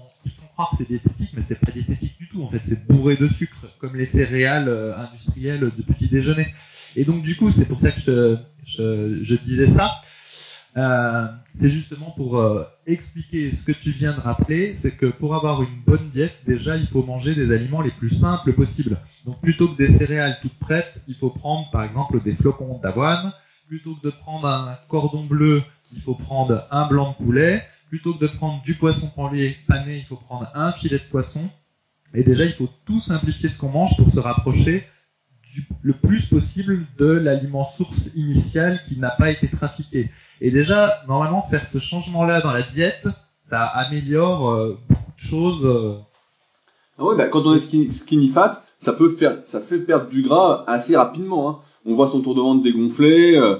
[0.76, 2.42] c'est diététique, mais c'est pas diététique du tout.
[2.42, 6.54] En fait, c'est bourré de sucre, comme les céréales euh, industrielles de petit déjeuner.
[6.96, 10.02] Et donc du coup, c'est pour ça que je disais ça.
[10.78, 15.34] Euh, c'est justement pour euh, expliquer ce que tu viens de rappeler, c'est que pour
[15.34, 18.98] avoir une bonne diète, déjà il faut manger des aliments les plus simples possibles.
[19.24, 23.32] Donc plutôt que des céréales toutes prêtes, il faut prendre par exemple des flocons d'avoine.
[23.66, 27.64] Plutôt que de prendre un cordon bleu, il faut prendre un blanc de poulet.
[27.88, 31.48] Plutôt que de prendre du poisson pané, pané, il faut prendre un filet de poisson.
[32.14, 34.86] Et déjà, il faut tout simplifier ce qu'on mange pour se rapprocher
[35.82, 40.10] le plus possible de l'aliment source initial qui n'a pas été trafiqué.
[40.40, 43.08] Et déjà, normalement, faire ce changement-là dans la diète,
[43.42, 45.64] ça améliore euh, beaucoup de choses.
[45.64, 45.94] euh.
[46.98, 50.22] Ah bah, quand on est skinny, skinny fat, ça peut faire, ça fait perdre du
[50.22, 51.48] gras assez rapidement.
[51.48, 51.58] Hein.
[51.86, 53.56] On voit son tour de ventre dégonfler, euh,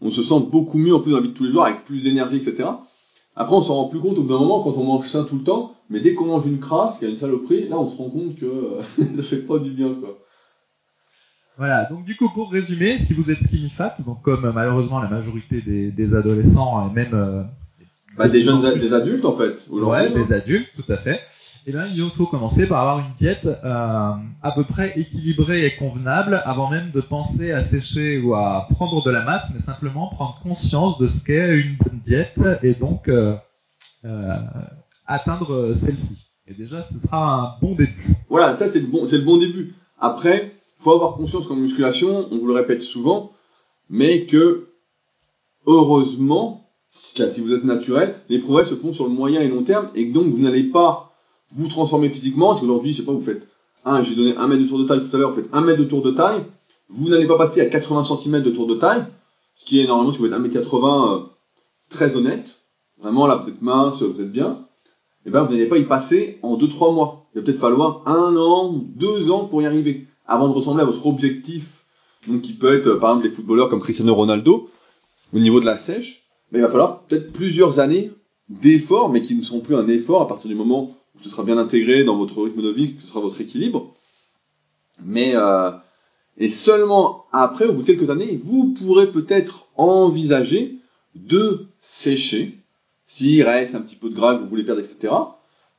[0.00, 1.84] on se sent beaucoup mieux en plus dans la vie de tous les jours avec
[1.84, 2.68] plus d'énergie, etc.
[3.34, 5.36] Après, on s'en rend plus compte au bout d'un moment quand on mange sain tout
[5.38, 7.88] le temps, mais dès qu'on mange une crasse, il y a une saloperie, là on
[7.88, 10.18] se rend compte que euh, ça fait pas du bien, quoi.
[11.58, 11.84] Voilà.
[11.86, 15.08] Donc du coup, pour résumer, si vous êtes skinny fat, donc comme euh, malheureusement la
[15.08, 17.42] majorité des, des adolescents et même euh,
[18.16, 19.66] Bah, des jeunes, des adultes en fait.
[19.70, 20.10] aujourd'hui, hein.
[20.14, 21.20] des adultes, tout à fait.
[21.64, 25.76] Eh bien, il faut commencer par avoir une diète euh, à peu près équilibrée et
[25.76, 30.08] convenable avant même de penser à sécher ou à prendre de la masse, mais simplement
[30.08, 33.36] prendre conscience de ce qu'est une bonne diète et donc euh,
[34.04, 34.34] euh,
[35.06, 36.26] atteindre celle-ci.
[36.48, 38.16] Et déjà, ce sera un bon début.
[38.28, 39.74] Voilà, ça c'est le bon, le bon début.
[40.00, 43.30] Après, faut avoir conscience qu'en musculation, on vous le répète souvent,
[43.88, 44.70] mais que
[45.66, 49.90] heureusement, si vous êtes naturel, les progrès se font sur le moyen et long terme,
[49.94, 51.11] et que donc vous n'allez pas
[51.54, 52.54] vous transformer physiquement.
[52.54, 53.46] Si aujourd'hui, je sais pas, vous faites
[53.84, 55.60] un, j'ai donné un mètre de tour de taille tout à l'heure, vous faites un
[55.60, 56.44] mètre de tour de taille,
[56.88, 59.04] vous n'allez pas passer à 80 cm de tour de taille,
[59.54, 61.20] ce qui est normalement si vous êtes 1m80 euh,
[61.88, 62.60] très honnête,
[63.00, 64.66] vraiment là vous êtes mince, vous êtes bien,
[65.26, 67.26] et ben vous n'allez pas y passer en 2-3 mois.
[67.34, 70.86] Il va peut-être falloir un an, deux ans pour y arriver, avant de ressembler à
[70.86, 71.84] votre objectif,
[72.28, 74.68] donc qui peut être euh, par exemple les footballeurs comme Cristiano Ronaldo,
[75.34, 78.12] au niveau de la sèche, mais il va falloir peut-être plusieurs années
[78.48, 81.44] d'efforts, mais qui ne seront plus un effort à partir du moment où ce sera
[81.44, 83.94] bien intégré dans votre rythme de vie, que ce sera votre équilibre.
[85.04, 85.70] Mais euh,
[86.38, 90.78] et seulement après, au bout de quelques années, vous pourrez peut-être envisager
[91.14, 92.58] de sécher,
[93.06, 95.12] s'il reste un petit peu de gras que vous voulez perdre, etc.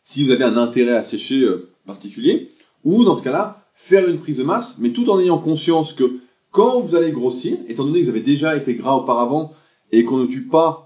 [0.04, 2.52] Si vous avez un intérêt à sécher euh, particulier,
[2.84, 6.20] ou dans ce cas-là, faire une prise de masse, mais tout en ayant conscience que
[6.52, 9.54] quand vous allez grossir, étant donné que vous avez déjà été gras auparavant
[9.92, 10.83] et qu'on ne tue pas,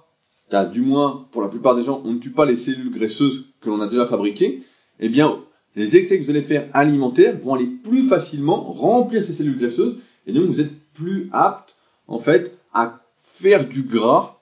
[0.51, 3.45] là, du moins pour la plupart des gens, on ne tue pas les cellules graisseuses
[3.61, 4.63] que l'on a déjà fabriquées,
[4.99, 5.39] eh bien,
[5.75, 9.97] les excès que vous allez faire alimentaires vont aller plus facilement remplir ces cellules graisseuses
[10.25, 11.75] et donc vous êtes plus apte,
[12.07, 14.39] en fait, à faire du gras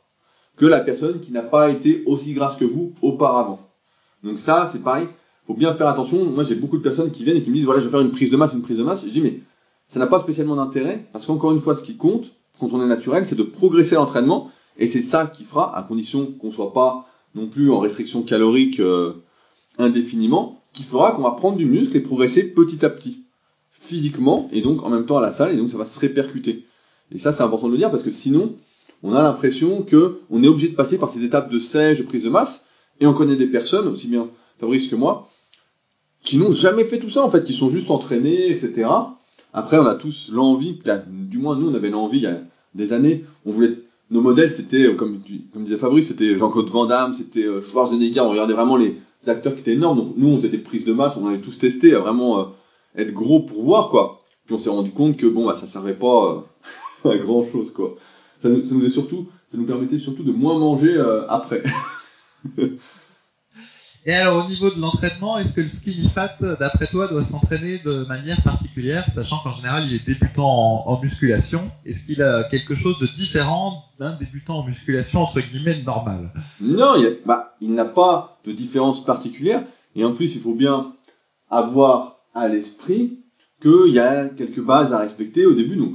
[0.56, 3.60] que la personne qui n'a pas été aussi grasse que vous auparavant.
[4.24, 5.08] Donc ça, c'est pareil,
[5.46, 6.26] faut bien faire attention.
[6.26, 8.02] Moi, j'ai beaucoup de personnes qui viennent et qui me disent, voilà, je vais faire
[8.02, 9.04] une prise de masse, une prise de masse.
[9.04, 9.42] Je dis, mais
[9.90, 12.88] ça n'a pas spécialement d'intérêt, parce qu'encore une fois, ce qui compte, quand on est
[12.88, 17.08] naturel, c'est de progresser l'entraînement, et c'est ça qui fera, à condition qu'on soit pas
[17.34, 19.14] non plus en restriction calorique euh,
[19.78, 23.20] indéfiniment, qui fera qu'on va prendre du muscle et progresser petit à petit,
[23.80, 26.66] physiquement, et donc en même temps à la salle, et donc ça va se répercuter.
[27.12, 28.56] Et ça, c'est important de le dire, parce que sinon,
[29.04, 32.04] on a l'impression que on est obligé de passer par ces étapes de sèche, de
[32.04, 32.66] prise de masse,
[33.00, 35.30] et on connaît des personnes, aussi bien Fabrice que moi,
[36.24, 38.90] qui n'ont jamais fait tout ça, en fait, qui sont juste entraînés, etc.
[39.54, 42.42] Après, on a tous l'envie, du moins nous, on avait l'envie il y a
[42.74, 43.78] des années, on voulait,
[44.12, 45.22] nos modèles, c'était, euh, comme,
[45.56, 49.62] disait Fabrice, c'était Jean-Claude Van Damme, c'était euh, Schwarzenegger, on regardait vraiment les acteurs qui
[49.62, 52.00] étaient énormes, donc nous, on faisait des prises de masse, on avait tous testé à
[52.00, 52.44] vraiment euh,
[52.96, 54.22] être gros pour voir, quoi.
[54.46, 56.46] Puis on s'est rendu compte que, bon, bah, ça servait pas
[57.04, 57.96] à grand chose, quoi.
[58.44, 61.64] Ça nous, permettait surtout de moins manger après.
[64.08, 67.80] Et alors au niveau de l'entraînement, est-ce que le skinny fat, d'après toi, doit s'entraîner
[67.80, 71.72] de manière particulière, sachant qu'en général il est débutant en, musculation?
[71.88, 76.32] Est-ce qu'il a quelque chose de différent d'un débutant en musculation entre guillemets normal?
[76.62, 79.64] Non, il, bah, il n'a pas de différence particulière.
[79.96, 80.94] Et en plus, il faut bien
[81.50, 83.22] avoir à l'esprit
[83.60, 85.78] qu'il y a quelques bases à respecter au début.
[85.78, 85.94] Donc,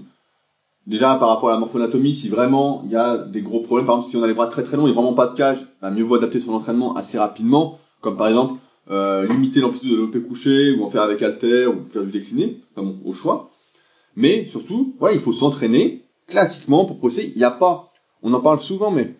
[0.85, 3.99] déjà par rapport à la morphonatomie, si vraiment il y a des gros problèmes, par
[3.99, 5.93] exemple si on a les bras très très longs et vraiment pas de cage, bah,
[5.93, 8.61] mieux vaut adapter son entraînement assez rapidement comme par exemple
[8.91, 12.61] euh, limiter l'amplitude de l'OP couché ou en faire avec halter ou faire du décliné,
[12.75, 13.51] enfin bon, au choix.
[14.17, 17.33] Mais surtout, voilà, il faut s'entraîner classiquement pour progresser.
[17.35, 19.15] Il n'y a pas, on en parle souvent, mais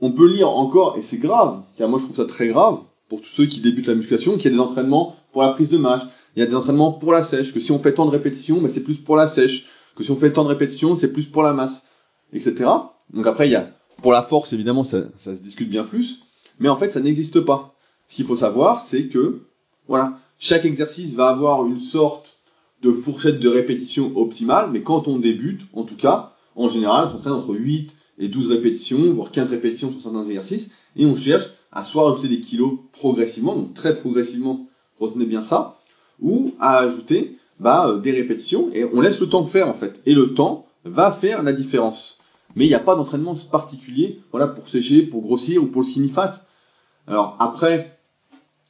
[0.00, 3.20] on peut lire encore, et c'est grave, car moi je trouve ça très grave pour
[3.20, 5.78] tous ceux qui débutent la musculation, qu'il y a des entraînements pour la prise de
[5.78, 6.02] masse,
[6.34, 8.60] il y a des entraînements pour la sèche, que si on fait tant de répétitions,
[8.60, 11.26] ben c'est plus pour la sèche, que si on fait tant de répétitions, c'est plus
[11.26, 11.86] pour la masse,
[12.32, 12.70] etc.
[13.12, 13.70] Donc après, il y a,
[14.02, 16.24] pour la force, évidemment, ça, ça se discute bien plus,
[16.58, 17.74] mais en fait, ça n'existe pas.
[18.08, 19.42] Ce qu'il faut savoir, c'est que,
[19.88, 22.38] voilà, chaque exercice va avoir une sorte
[22.82, 27.10] de fourchette de répétition optimale, mais quand on débute, en tout cas, en général, on
[27.12, 31.50] s'entraîne entre 8 et 12 répétitions, voire 15 répétitions sur certains exercices, et on cherche
[31.70, 34.66] à soit rajouter des kilos progressivement, donc très progressivement,
[35.00, 35.78] retenez bien ça,
[36.20, 40.00] ou à ajouter bah, euh, des répétitions, et on laisse le temps faire en fait.
[40.06, 42.18] Et le temps va faire la différence.
[42.54, 45.86] Mais il n'y a pas d'entraînement particulier voilà, pour sécher, pour grossir ou pour le
[45.86, 46.44] skinny fat.
[47.06, 47.98] Alors après,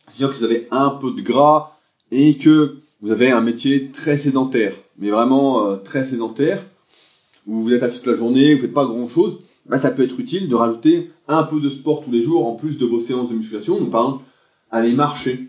[0.09, 1.77] c'est que vous avez un peu de gras
[2.11, 6.65] et que vous avez un métier très sédentaire, mais vraiment euh, très sédentaire,
[7.47, 9.39] où vous êtes assis toute la journée, vous faites pas grand chose,
[9.77, 12.79] ça peut être utile de rajouter un peu de sport tous les jours en plus
[12.79, 13.79] de vos séances de musculation.
[13.79, 14.25] Donc par exemple,
[14.71, 15.49] aller marcher.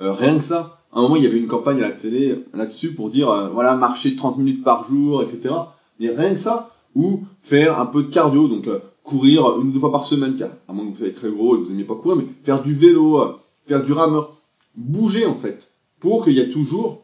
[0.00, 0.78] Euh, rien que ça.
[0.92, 3.48] À un moment, il y avait une campagne à la télé là-dessus pour dire, euh,
[3.48, 5.54] voilà, marcher 30 minutes par jour, etc.
[6.00, 8.68] Mais rien que ça, ou faire un peu de cardio, donc
[9.02, 11.56] courir une ou deux fois par semaine, car à moins que vous soyez très gros
[11.56, 14.36] et que vous n'aimiez pas courir, mais faire du vélo, faire du rameur,
[14.76, 15.68] bouger en fait,
[16.00, 17.02] pour qu'il y ait toujours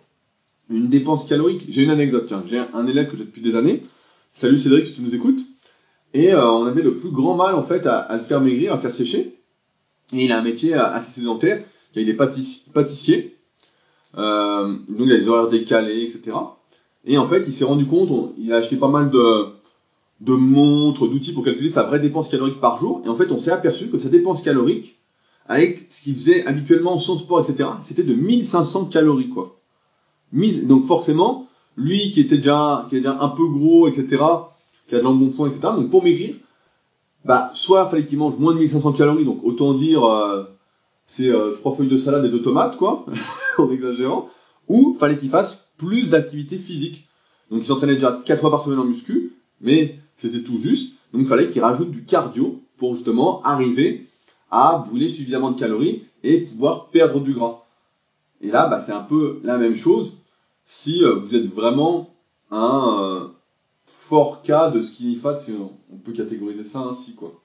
[0.71, 1.65] une dépense calorique.
[1.69, 3.85] J'ai une anecdote, tiens, j'ai un élève que j'ai depuis des années.
[4.33, 5.41] Salut Cédric, si tu nous écoutes.
[6.15, 8.77] Et euh, on avait le plus grand mal en fait à, le faire maigrir, à
[8.77, 9.39] le faire sécher.
[10.13, 13.37] Et il a un métier assez sédentaire, il est pâtissier,
[14.17, 16.37] euh, donc il a des horaires décalés, etc.
[17.05, 19.47] Et en fait, il s'est rendu compte, il a acheté pas mal de,
[20.21, 23.03] de montres, d'outils pour calculer sa vraie dépense calorique par jour.
[23.05, 24.99] Et en fait, on s'est aperçu que sa dépense calorique,
[25.47, 29.61] avec ce qu'il faisait habituellement sans sport, etc., c'était de 1500 calories, quoi.
[30.33, 34.23] Donc forcément, lui qui était déjà, qui est déjà un peu gros, etc.,
[34.89, 36.35] qui a de l'embonpoint, etc., donc pour maigrir,
[37.25, 40.45] bah, soit fallait qu'il mange moins de 1500 calories, donc autant dire, euh,
[41.07, 43.05] c'est euh, trois feuilles de salade et deux tomates, quoi,
[43.59, 44.29] en exagérant,
[44.69, 47.07] ou fallait qu'il fasse plus d'activité physique.
[47.51, 51.23] Donc il s'entraînait déjà quatre fois par semaine en muscu, mais c'était tout juste, donc
[51.23, 54.07] il fallait qu'il rajoute du cardio pour justement arriver
[54.51, 57.65] à brûler suffisamment de calories et pouvoir perdre du gras.
[58.41, 60.19] Et là, bah, c'est un peu la même chose
[60.67, 62.11] si euh, vous êtes vraiment
[62.51, 63.29] un euh,
[63.87, 65.39] fort cas de skinny fat,
[65.91, 67.41] on, peut catégoriser ça ainsi, quoi.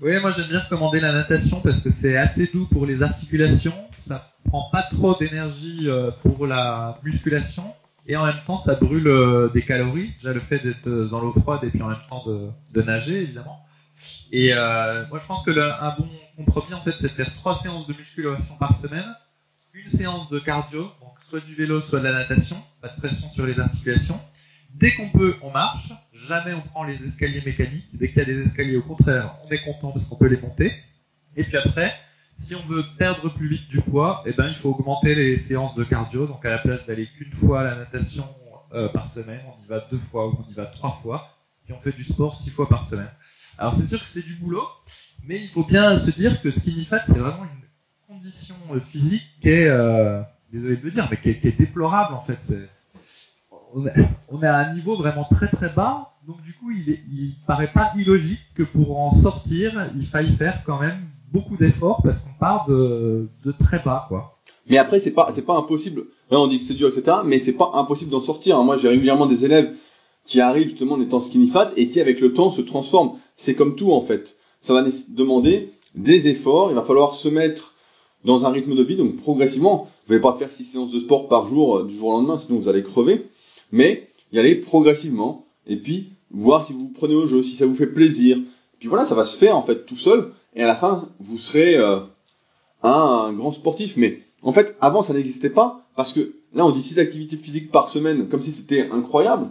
[0.00, 3.74] Oui, moi j'aime bien recommander la natation parce que c'est assez doux pour les articulations,
[3.96, 7.64] ça prend pas trop d'énergie euh, pour la musculation
[8.08, 9.08] et en même temps ça brûle
[9.54, 10.12] des calories.
[10.14, 13.22] Déjà le fait d'être dans l'eau froide et puis en même temps de, de nager
[13.22, 13.64] évidemment.
[14.30, 17.58] Et euh, moi, je pense que un bon compromis, en fait, c'est de faire trois
[17.58, 19.14] séances de musculation par semaine,
[19.74, 23.28] une séance de cardio, donc soit du vélo, soit de la natation, pas de pression
[23.28, 24.20] sur les articulations.
[24.74, 25.92] Dès qu'on peut, on marche.
[26.12, 27.88] Jamais on prend les escaliers mécaniques.
[27.94, 30.40] Dès qu'il y a des escaliers, au contraire, on est content parce qu'on peut les
[30.40, 30.72] monter.
[31.36, 31.94] Et puis après,
[32.38, 35.74] si on veut perdre plus vite du poids, eh ben, il faut augmenter les séances
[35.74, 36.26] de cardio.
[36.26, 38.24] Donc à la place d'aller qu'une fois à la natation
[38.72, 41.34] euh, par semaine, on y va deux fois ou on y va trois fois.
[41.68, 43.10] Et on fait du sport six fois par semaine.
[43.58, 44.66] Alors c'est sûr que c'est du boulot,
[45.24, 49.24] mais il faut bien se dire que skinny fat c'est vraiment une condition euh, physique
[49.42, 50.22] qui est, euh,
[50.52, 52.38] désolé de le dire, mais qui est, déplorable en fait.
[53.74, 57.36] On, est, à un niveau vraiment très très bas, donc du coup il, est, il
[57.46, 62.20] paraît pas illogique que pour en sortir il faille faire quand même beaucoup d'efforts parce
[62.20, 64.38] qu'on part de, de très bas quoi.
[64.68, 66.06] Mais après c'est pas c'est pas impossible.
[66.30, 67.18] Là on dit que c'est dur etc.
[67.24, 68.62] Mais c'est pas impossible d'en sortir.
[68.62, 69.74] Moi j'ai régulièrement des élèves
[70.24, 73.12] qui arrivent justement en étant skinny fat et qui avec le temps se transforment.
[73.34, 74.36] C'est comme tout en fait.
[74.60, 77.74] Ça va demander des efforts, il va falloir se mettre
[78.24, 81.28] dans un rythme de vie, donc progressivement, vous n'allez pas faire six séances de sport
[81.28, 83.26] par jour euh, du jour au lendemain, sinon vous allez crever,
[83.70, 87.66] mais y aller progressivement, et puis voir si vous vous prenez au jeu, si ça
[87.66, 88.38] vous fait plaisir.
[88.78, 91.38] Puis voilà, ça va se faire en fait tout seul, et à la fin, vous
[91.38, 92.00] serez euh,
[92.82, 93.96] un, grand sportif.
[93.96, 97.70] Mais en fait, avant, ça n'existait pas, parce que là, on dit six activités physiques
[97.70, 99.48] par semaine, comme si c'était incroyable.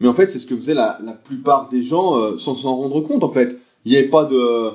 [0.00, 2.76] Mais en fait, c'est ce que faisaient la, la plupart des gens euh, sans s'en
[2.76, 3.24] rendre compte.
[3.24, 4.72] En fait, il n'y avait pas de,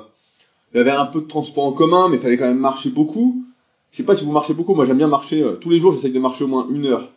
[0.74, 2.90] il y avait un peu de transport en commun, mais il fallait quand même marcher
[2.90, 3.44] beaucoup.
[3.90, 5.92] Je sais pas si vous marchez beaucoup, moi j'aime bien marcher, euh, tous les jours
[5.92, 7.10] j'essaye de marcher au moins une heure.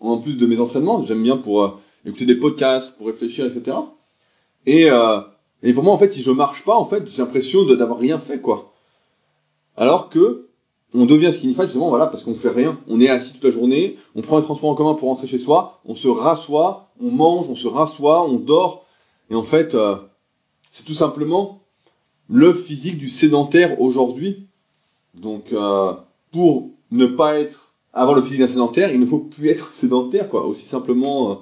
[0.00, 3.76] En plus de mes entraînements, j'aime bien pour euh, écouter des podcasts, pour réfléchir, etc.
[4.66, 5.20] Et, euh,
[5.62, 8.18] et pour moi, en fait, si je marche pas, en fait, j'ai l'impression d'avoir rien
[8.18, 8.72] fait, quoi.
[9.76, 10.48] Alors que
[10.94, 12.78] on devient skinny fat justement, voilà, parce qu'on fait rien.
[12.86, 15.38] On est assis toute la journée, on prend les transports en commun pour rentrer chez
[15.38, 18.84] soi, on se rassoit, on mange, on se rassoit, on dort,
[19.30, 19.96] et en fait, euh,
[20.70, 21.60] c'est tout simplement
[22.28, 24.46] le physique du sédentaire aujourd'hui.
[25.14, 25.94] Donc, euh,
[26.32, 30.28] pour ne pas être avoir le physique d'un sédentaire, il ne faut plus être sédentaire,
[30.28, 30.44] quoi.
[30.44, 31.34] Aussi simplement euh,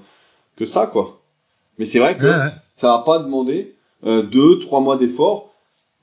[0.57, 1.21] que ça, quoi.
[1.79, 2.53] Mais c'est vrai que Ouais, ouais.
[2.77, 3.75] ça va pas demander
[4.05, 5.51] euh, deux, trois mois d'efforts.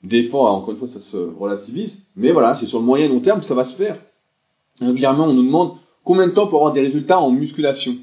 [0.04, 1.98] D'efforts, encore une fois, ça se relativise.
[2.16, 3.98] Mais voilà, c'est sur le moyen et long terme que ça va se faire.
[4.80, 5.72] Régulièrement, on nous demande
[6.04, 7.96] combien de temps pour avoir des résultats en musculation.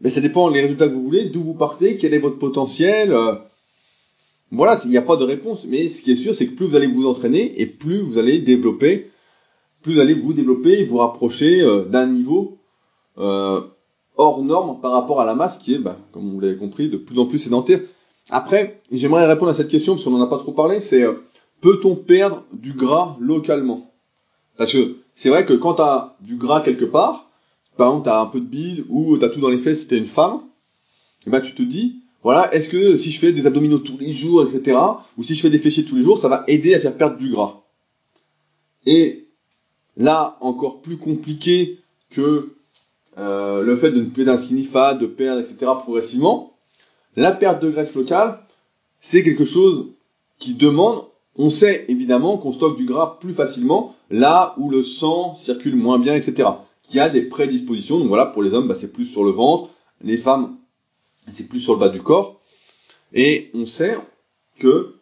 [0.00, 3.12] Mais ça dépend des résultats que vous voulez, d'où vous partez, quel est votre potentiel.
[3.12, 3.34] euh.
[4.50, 5.66] Voilà, il n'y a pas de réponse.
[5.66, 8.18] Mais ce qui est sûr, c'est que plus vous allez vous entraîner et plus vous
[8.18, 9.10] allez développer,
[9.82, 12.58] plus vous allez vous développer et vous rapprocher euh, d'un niveau
[13.18, 13.60] euh,
[14.16, 16.96] hors norme par rapport à la masse qui est, bah, comme vous l'avez compris, de
[16.96, 17.80] plus en plus sédentaire.
[18.30, 21.24] Après, j'aimerais répondre à cette question parce qu'on n'en a pas trop parlé, c'est euh,
[21.60, 23.90] peut-on perdre du gras localement?
[24.56, 27.30] Parce que c'est vrai que quand tu as du gras quelque part,
[27.76, 29.82] par exemple tu as un peu de bide ou tu as tout dans les fesses
[29.82, 30.40] si tu une femme,
[31.26, 34.12] et ben tu te dis, voilà, est-ce que si je fais des abdominaux tous les
[34.12, 34.78] jours, etc.,
[35.18, 37.16] ou si je fais des fessiers tous les jours, ça va aider à faire perdre
[37.16, 37.62] du gras?
[38.86, 39.28] Et
[39.96, 41.80] là, encore plus compliqué
[42.10, 42.54] que
[43.18, 46.51] euh, le fait de ne plus être un skinny fat, de perdre, etc., progressivement,
[47.16, 48.38] la perte de graisse locale,
[49.00, 49.88] c'est quelque chose
[50.38, 51.04] qui demande,
[51.36, 55.98] on sait évidemment qu'on stocke du gras plus facilement là où le sang circule moins
[55.98, 56.48] bien, etc.
[56.82, 57.98] Qui a des prédispositions.
[57.98, 59.70] Donc voilà, pour les hommes, bah, c'est plus sur le ventre,
[60.02, 60.56] les femmes,
[61.30, 62.40] c'est plus sur le bas du corps.
[63.12, 63.96] Et on sait
[64.58, 64.94] que,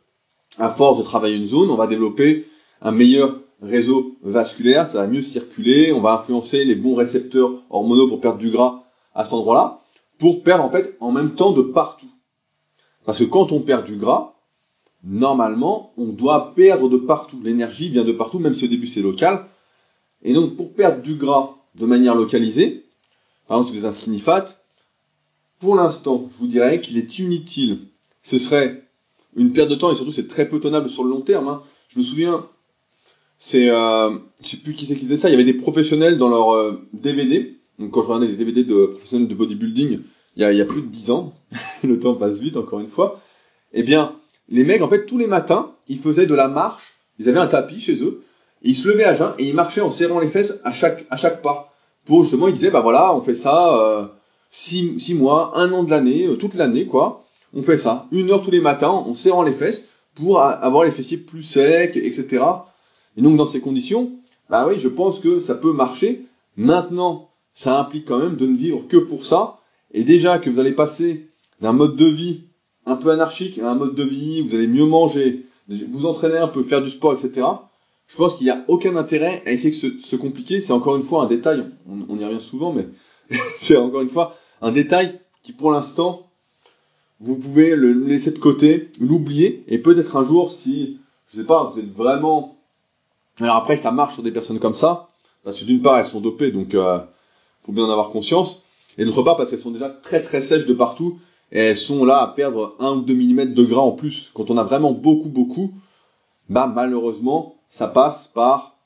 [0.59, 2.47] à force de travailler une zone, on va développer
[2.81, 8.09] un meilleur réseau vasculaire, ça va mieux circuler, on va influencer les bons récepteurs hormonaux
[8.09, 9.80] pour perdre du gras à cet endroit-là,
[10.21, 12.07] pour perdre en fait en même temps de partout.
[13.05, 14.35] Parce que quand on perd du gras,
[15.03, 17.41] normalement, on doit perdre de partout.
[17.43, 19.47] L'énergie vient de partout, même si au début c'est local.
[20.23, 22.85] Et donc, pour perdre du gras de manière localisée,
[23.49, 24.45] par exemple, si vous êtes un skinny fat,
[25.59, 27.89] pour l'instant, je vous dirais qu'il est inutile.
[28.23, 28.85] Ce serait
[29.35, 31.49] une perte de temps et surtout c'est très peu tenable sur le long terme.
[31.49, 31.63] hein.
[31.89, 32.47] Je me souviens,
[33.39, 35.29] c'est, euh, je sais plus qui c'est qui ça.
[35.29, 37.60] Il y avait des professionnels dans leur euh, DVD.
[37.81, 40.01] Donc quand je regardais des DVD de professionnels de bodybuilding,
[40.37, 41.33] il y a, plus de 10 ans,
[41.83, 43.21] le temps passe vite encore une fois.
[43.73, 44.17] Eh bien,
[44.51, 46.95] les mecs, en fait, tous les matins, ils faisaient de la marche.
[47.19, 48.23] Ils avaient un tapis chez eux.
[48.63, 51.17] Ils se levaient à jeun et ils marchaient en serrant les fesses à chaque, à
[51.17, 51.73] chaque pas.
[52.05, 54.07] Pour justement, ils disaient, bah voilà, on fait ça euh,
[54.51, 57.25] six, six mois, un an de l'année, euh, toute l'année, quoi.
[57.55, 58.07] On fait ça.
[58.13, 61.97] Une heure tous les matins en serrant les fesses pour avoir les fessiers plus secs,
[61.97, 62.45] etc.
[63.17, 64.13] Et donc, dans ces conditions,
[64.51, 66.27] bah oui, je pense que ça peut marcher.
[66.57, 69.59] Maintenant, ça implique quand même de ne vivre que pour ça.
[69.93, 71.29] Et déjà que vous allez passer
[71.61, 72.45] d'un mode de vie
[72.87, 76.49] un peu anarchique à un mode de vie, vous allez mieux manger, vous entraîner un
[76.49, 77.47] peu, faire du sport, etc.
[78.07, 80.61] Je pense qu'il n'y a aucun intérêt à essayer de se, compliquer.
[80.61, 82.89] C'est encore une fois un détail, on, y revient souvent, mais
[83.59, 86.27] c'est encore une fois un détail qui pour l'instant,
[87.21, 90.99] vous pouvez le laisser de côté, l'oublier, et peut-être un jour, si,
[91.33, 92.57] je sais pas, vous êtes vraiment...
[93.39, 95.09] Alors après, ça marche sur des personnes comme ça,
[95.45, 96.99] parce que d'une part, elles sont dopées, donc euh,
[97.71, 98.65] faut bien en avoir conscience,
[98.99, 101.19] et d'autre part, parce qu'elles sont déjà très très sèches de partout,
[101.53, 104.31] et elles sont là à perdre 1 ou 2 mm de gras en plus.
[104.35, 105.73] Quand on a vraiment beaucoup, beaucoup,
[106.49, 108.77] bah malheureusement, ça passe par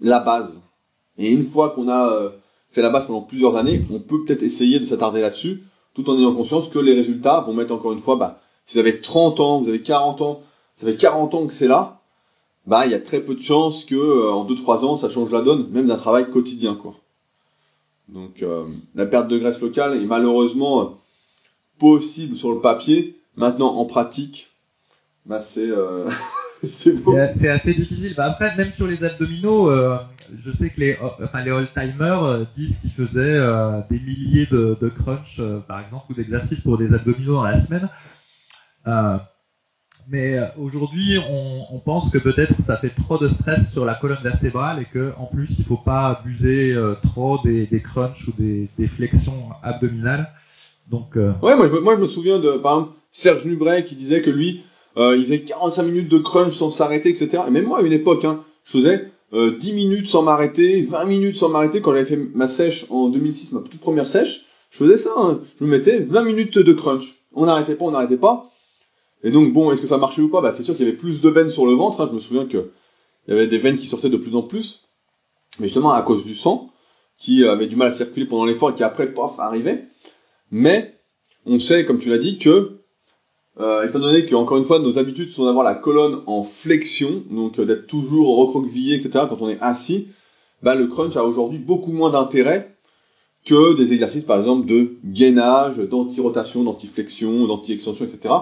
[0.00, 0.60] la base.
[1.16, 2.30] Et une fois qu'on a euh,
[2.72, 5.62] fait la base pendant plusieurs années, on peut peut-être essayer de s'attarder là-dessus,
[5.94, 8.80] tout en ayant conscience que les résultats vont mettre encore une fois, bah, si vous
[8.80, 10.42] avez 30 ans, vous avez 40 ans,
[10.80, 12.00] ça fait 40 ans que c'est là,
[12.66, 15.30] bah il y a très peu de chances que euh, en 2-3 ans ça change
[15.30, 16.94] la donne, même d'un travail quotidien quoi.
[18.08, 20.90] Donc euh, la perte de graisse locale est malheureusement euh,
[21.78, 23.18] possible sur le papier.
[23.36, 24.52] Maintenant, en pratique,
[25.26, 26.08] bah c'est euh,
[27.34, 28.14] c'est assez difficile.
[28.16, 29.98] Bah après, même sur les abdominaux, euh,
[30.44, 34.76] je sais que les, enfin les old-timers euh, disent qu'ils faisaient euh, des milliers de,
[34.80, 37.88] de crunch, euh, par exemple, ou d'exercices pour des abdominaux dans la semaine.
[40.04, 43.84] Euh, mais euh, aujourd'hui, on, on pense que peut-être ça fait trop de stress sur
[43.84, 47.80] la colonne vertébrale et que en plus, il faut pas abuser euh, trop des, des
[47.80, 50.28] crunchs ou des, des flexions abdominales.
[50.90, 54.30] Donc, euh, Ouais, moi je, me- souviens de par exemple Serge Nubret qui disait que
[54.30, 54.62] lui,
[54.96, 57.44] euh, il faisait 45 minutes de crunch sans s'arrêter, etc.
[57.48, 61.06] Et même moi à une époque, hein, je faisais euh, 10 minutes sans m'arrêter, 20
[61.06, 61.80] minutes sans m'arrêter.
[61.80, 65.10] Quand j'avais fait ma sèche en 2006, ma toute première sèche, je faisais ça.
[65.16, 65.40] hein.
[65.58, 67.16] Je me mettais 20 minutes de crunch.
[67.34, 68.50] On n'arrêtait pas, on n'arrêtait pas.
[69.24, 70.40] Et donc bon, est-ce que ça marchait ou pas?
[70.40, 72.00] Bah c'est sûr qu'il y avait plus de veines sur le ventre.
[72.00, 72.06] Hein.
[72.08, 72.70] Je me souviens que
[73.26, 74.84] il y avait des veines qui sortaient de plus en plus,
[75.58, 76.70] mais justement à cause du sang
[77.16, 79.86] qui avait du mal à circuler pendant l'effort et qui après paf arrivait.
[80.50, 80.98] Mais
[81.46, 82.78] on sait, comme tu l'as dit, que
[83.60, 87.22] euh, étant donné que encore une fois nos habitudes sont d'avoir la colonne en flexion,
[87.30, 89.26] donc euh, d'être toujours recroquevillé, etc.
[89.28, 90.08] Quand on est assis,
[90.62, 92.76] bah, le crunch a aujourd'hui beaucoup moins d'intérêt
[93.46, 98.34] que des exercices par exemple de gainage, d'anti-rotation, d'anti-flexion, d'anti-extension, etc.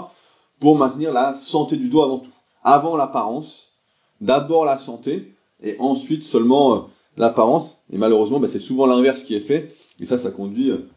[0.62, 2.30] pour maintenir la santé du dos avant tout.
[2.62, 3.72] Avant l'apparence,
[4.20, 6.80] d'abord la santé et ensuite seulement euh,
[7.16, 7.82] l'apparence.
[7.92, 9.74] Et malheureusement, bah, c'est souvent l'inverse qui est fait.
[9.98, 10.88] Et ça, ça conduit euh,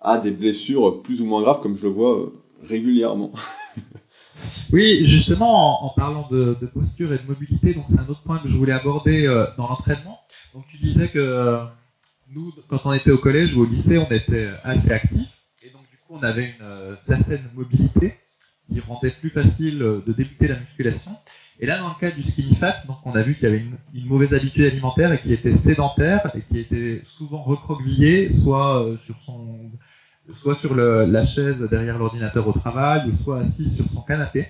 [0.00, 2.32] à des blessures plus ou moins graves, comme je le vois euh,
[2.64, 3.30] régulièrement.
[4.72, 8.48] oui, justement, en, parlant de, posture et de mobilité, donc c'est un autre point que
[8.48, 10.18] je voulais aborder dans l'entraînement.
[10.52, 11.60] Donc tu disais que
[12.34, 15.30] nous, quand on était au collège ou au lycée, on était assez actifs.
[15.62, 18.14] Et donc du coup, on avait une certaine mobilité
[18.70, 21.16] qui rendait plus facile de débuter la musculation.
[21.60, 23.64] Et là, dans le cas du skinny fat, donc on a vu qu'il y avait
[23.92, 28.96] une, mauvaise habitude alimentaire et qui était sédentaire et qui était souvent recroquevillé, soit euh,
[28.96, 29.70] sur son,
[30.34, 34.48] soit sur la chaise derrière l'ordinateur au travail, ou soit assis sur son canapé.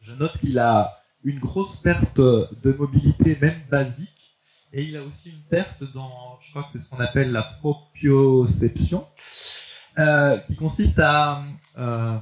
[0.00, 4.36] Je note qu'il a une grosse perte de mobilité, même basique,
[4.72, 7.42] et il a aussi une perte dans, je crois que c'est ce qu'on appelle la
[7.42, 9.06] proprioception,
[9.98, 11.42] euh, qui consiste à
[11.78, 12.18] euh,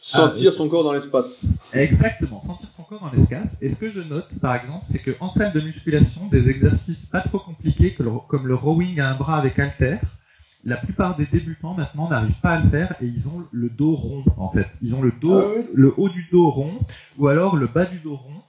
[0.00, 1.46] Sentir son corps dans l'espace.
[1.72, 3.56] Exactement, sentir son corps dans l'espace.
[3.60, 7.20] Et ce que je note, par exemple, c'est qu'en salle de musculation, des exercices pas
[7.20, 7.96] trop compliqués
[8.28, 9.98] comme le rowing à un bras avec halter,
[10.64, 13.94] la plupart des débutants maintenant n'arrivent pas à le faire et ils ont le dos
[13.94, 14.66] rond en fait.
[14.82, 16.78] Ils ont le dos, ah le haut du dos rond
[17.16, 18.42] ou alors le bas du dos rond.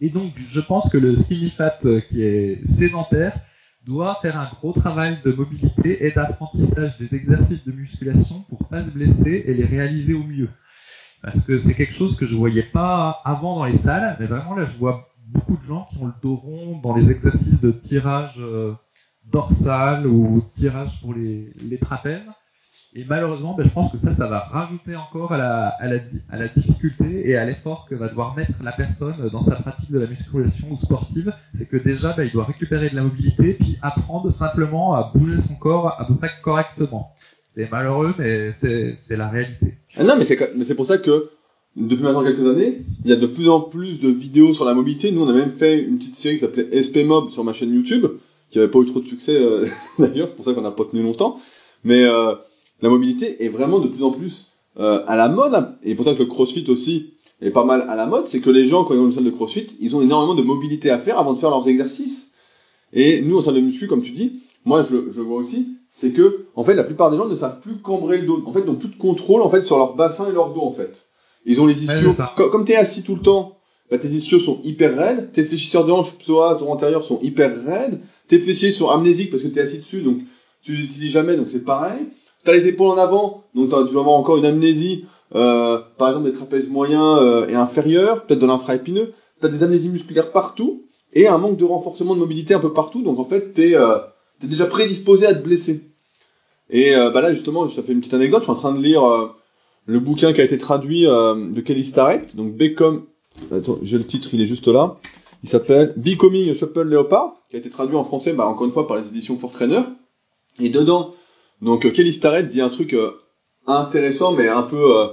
[0.00, 3.38] Et donc je pense que le skinny fat euh, qui est sédentaire
[3.88, 8.82] doit faire un gros travail de mobilité et d'apprentissage des exercices de musculation pour pas
[8.82, 10.50] se blesser et les réaliser au mieux.
[11.22, 14.54] Parce que c'est quelque chose que je voyais pas avant dans les salles, mais vraiment
[14.54, 17.70] là je vois beaucoup de gens qui ont le dos rond dans les exercices de
[17.70, 18.74] tirage euh,
[19.24, 22.30] dorsal ou tirage pour les, les trapèzes.
[22.94, 27.36] Et malheureusement, ben, je pense que ça, ça va rajouter encore à la, difficulté et
[27.36, 31.32] à l'effort que va devoir mettre la personne dans sa pratique de la musculation sportive.
[31.54, 35.36] C'est que déjà, ben, il doit récupérer de la mobilité, puis apprendre simplement à bouger
[35.36, 37.12] son corps à peu près correctement.
[37.46, 39.74] C'est malheureux, mais c'est la réalité.
[39.96, 41.30] Ah non, mais c'est pour ça que
[41.76, 44.74] depuis maintenant quelques années, il y a de plus en plus de vidéos sur la
[44.74, 45.12] mobilité.
[45.12, 47.72] Nous, on a même fait une petite série qui s'appelait SP Mob sur ma chaîne
[47.72, 48.06] YouTube,
[48.50, 49.66] qui avait pas eu trop de succès euh,
[49.98, 51.38] d'ailleurs, pour ça qu'on n'a pas tenu longtemps.
[51.84, 52.34] Mais euh,
[52.82, 56.14] la mobilité est vraiment de plus en plus euh, à la mode, et pour ça
[56.14, 58.94] que le CrossFit aussi est pas mal à la mode, c'est que les gens, quand
[58.94, 61.32] ils vont dans une salle de CrossFit, ils ont énormément de mobilité à faire avant
[61.32, 62.32] de faire leurs exercices.
[62.92, 66.10] Et nous, en salle de muscu, comme tu dis, moi je, je vois aussi, c'est
[66.10, 68.42] que, en fait, la plupart des gens ne savent plus cambrer le dos.
[68.46, 70.62] En fait, ils ont plus de contrôle, en fait, sur leur bassin et leur dos,
[70.62, 71.06] en fait.
[71.46, 73.58] Ils ont les ischios, comme, comme tu es assis tout le temps,
[73.90, 77.64] bah, tes ischios sont hyper raides, tes fléchisseurs de hanches, psoas, ton antérieur sont hyper
[77.64, 80.18] raides, tes fessiers sont amnésiques parce que tu es assis dessus, donc
[80.62, 82.00] tu les utilises jamais, donc c'est pareil.
[82.44, 86.30] T'as les épaules en avant, donc tu vas avoir encore une amnésie, euh, par exemple
[86.30, 89.12] des trapèzes moyens euh, et inférieurs, peut-être de l'infraépineux.
[89.40, 93.02] T'as des amnésies musculaires partout et un manque de renforcement de mobilité un peu partout.
[93.02, 93.98] Donc en fait, t'es euh,
[94.42, 95.82] déjà prédisposé à te blesser.
[96.70, 98.40] Et euh, bah là justement, te fais une petite anecdote.
[98.40, 99.28] Je suis en train de lire euh,
[99.86, 103.04] le bouquin qui a été traduit de Kelly Starrett, donc Become.
[103.52, 104.96] Attends, j'ai le titre, il est juste là.
[105.42, 108.72] Il s'appelle Becoming a Shuffle Leopard, qui a été traduit en français, bah, encore une
[108.72, 109.82] fois par les éditions Fort Trainer.
[110.58, 111.14] Et dedans,
[111.62, 113.12] donc euh, Kelly Starrett dit un truc euh,
[113.66, 115.06] intéressant mais un peu euh,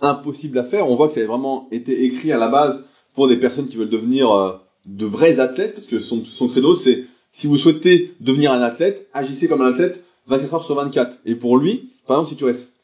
[0.00, 0.88] impossible à faire.
[0.88, 2.84] On voit que ça a vraiment été écrit à la base
[3.14, 7.04] pour des personnes qui veulent devenir de vrais athlètes parce que son, son credo c'est
[7.30, 11.20] si vous souhaitez devenir un athlète, agissez comme un athlète 24 heures sur 24.
[11.24, 12.74] Et pour lui, par exemple, si tu restes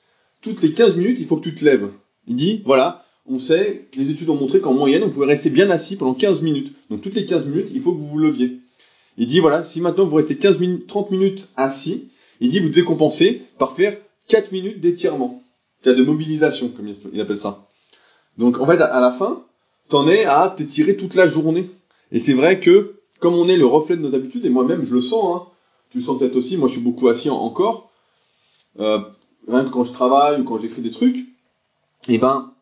[0.40, 1.90] toutes les 15 minutes, il faut que tu te lèves.
[2.26, 5.68] Il dit, voilà, on sait, les études ont montré qu'en moyenne, on pouvait rester bien
[5.70, 6.72] assis pendant 15 minutes.
[6.90, 8.58] Donc toutes les 15 minutes, il faut que vous vous leviez.
[9.18, 12.08] Il dit, voilà, si maintenant vous restez 15 minutes, 30 minutes assis,
[12.40, 13.96] il dit vous devez compenser par faire
[14.28, 15.42] 4 minutes d'étirement.
[15.84, 17.68] Il de mobilisation, comme il appelle ça.
[18.36, 19.44] Donc en fait, à la fin,
[19.88, 21.70] t'en es à t'étirer toute la journée.
[22.12, 24.94] Et c'est vrai que, comme on est le reflet de nos habitudes, et moi-même je
[24.94, 25.46] le sens, hein,
[25.90, 27.90] tu le sens peut-être aussi, moi je suis beaucoup assis encore,
[28.80, 29.00] euh,
[29.46, 31.26] quand je travaille ou quand j'écris des trucs,
[32.08, 32.52] et ben,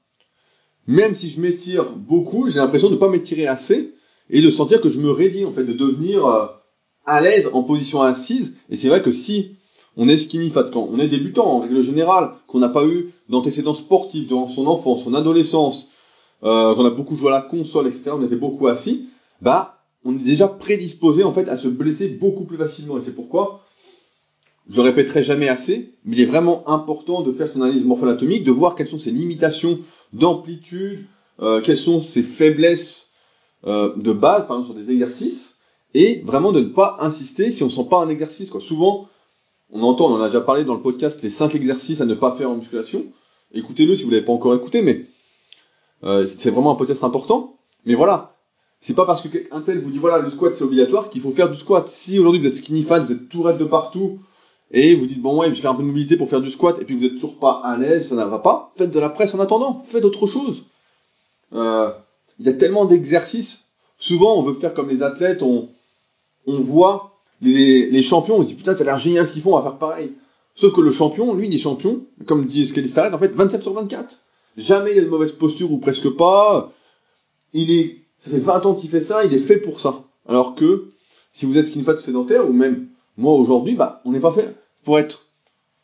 [0.86, 3.94] même si je m'étire beaucoup, j'ai l'impression de ne pas m'étirer assez
[4.30, 6.46] et de sentir que je me raidis, en fait, de devenir euh,
[7.04, 8.56] à l'aise en position assise.
[8.70, 9.56] Et c'est vrai que si
[9.96, 13.74] on est skinny quand on est débutant en règle générale, qu'on n'a pas eu d'antécédents
[13.74, 15.90] sportifs dans son enfance, son adolescence,
[16.44, 19.08] euh, qu'on a beaucoup joué à la console, etc., on était beaucoup assis,
[19.40, 22.98] bah on est déjà prédisposé en fait à se blesser beaucoup plus facilement.
[22.98, 23.64] Et c'est pourquoi,
[24.68, 28.44] je le répéterai jamais assez, mais il est vraiment important de faire son analyse morpho-anatomique,
[28.44, 29.80] de voir quelles sont ses limitations
[30.12, 31.06] d'amplitude,
[31.40, 33.12] euh, quelles sont ses faiblesses
[33.66, 35.56] euh, de base, par exemple sur des exercices,
[35.94, 38.50] et vraiment de ne pas insister si on sent pas un exercice.
[38.60, 39.08] Souvent,
[39.72, 42.14] on entend, on en a déjà parlé dans le podcast, les 5 exercices à ne
[42.14, 43.04] pas faire en musculation.
[43.52, 45.06] Écoutez-le si vous l'avez pas encore écouté, mais
[46.04, 47.56] euh, c'est vraiment un podcast important.
[47.84, 48.36] Mais voilà,
[48.80, 51.50] c'est pas parce qu'un tel vous dit voilà le squat c'est obligatoire qu'il faut faire
[51.50, 51.88] du squat.
[51.88, 54.18] Si aujourd'hui vous êtes skinny fat, vous êtes tout raide de partout
[54.70, 56.50] et vous dites bon ouais je vais faire un peu de mobilité pour faire du
[56.50, 58.72] squat et puis vous êtes toujours pas à l'aise, ça ne va pas.
[58.76, 60.64] Faites de la presse en attendant, faites autre chose.
[61.52, 61.90] Euh,
[62.38, 63.68] il y a tellement d'exercices.
[63.96, 65.70] Souvent on veut faire comme les athlètes, on
[66.46, 69.54] on voit les, champions, on se dit putain ça a l'air génial ce qu'ils font,
[69.54, 70.12] on va faire pareil.
[70.54, 73.74] Sauf que le champion, lui, il est champion, comme dit Skelly en fait 27 sur
[73.74, 74.18] 24.
[74.56, 76.72] Jamais il a de mauvaise posture ou presque pas.
[77.52, 80.02] Il est ça fait 20 ans qu'il fait ça, il est fait pour ça.
[80.28, 80.88] Alors que,
[81.32, 84.56] si vous êtes skinny fat sédentaire, ou même moi aujourd'hui, bah, on n'est pas fait
[84.84, 85.26] pour être,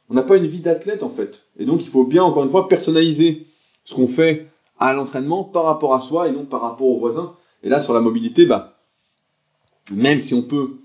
[0.08, 1.42] on n'a pas une vie d'athlète en fait.
[1.58, 3.46] Et donc il faut bien, encore une fois, personnaliser
[3.84, 4.48] ce qu'on fait
[4.78, 7.36] à l'entraînement par rapport à soi et non par rapport aux voisins.
[7.62, 8.78] Et là, sur la mobilité, bah,
[9.92, 10.78] même si on peut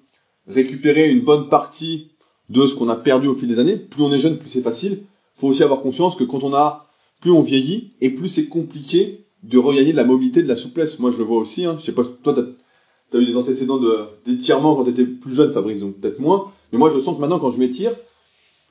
[0.48, 2.12] récupérer une bonne partie
[2.50, 4.62] de ce qu'on a perdu au fil des années, plus on est jeune, plus c'est
[4.62, 5.04] facile.
[5.36, 6.88] Faut aussi avoir conscience que quand on a,
[7.22, 11.00] plus on vieillit, et plus c'est compliqué de regagner de la mobilité, de la souplesse.
[11.00, 11.66] Moi, je le vois aussi.
[11.66, 11.76] Hein.
[11.80, 13.80] Je sais pas, toi, t'as as eu des antécédents
[14.26, 16.52] d'étirement quand t'étais plus jeune, Fabrice, donc peut-être moins.
[16.72, 17.96] Mais moi, je sens que maintenant, quand je m'étire,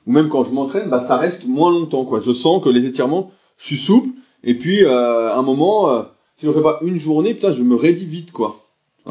[0.05, 2.05] ou même quand je m'entraîne, bah, ça reste moins longtemps.
[2.05, 2.19] Quoi.
[2.19, 4.09] Je sens que les étirements, je suis souple.
[4.43, 6.03] Et puis, euh, à un moment, euh,
[6.37, 8.66] si je ne fais pas une journée, putain, je me raidis vite, quoi.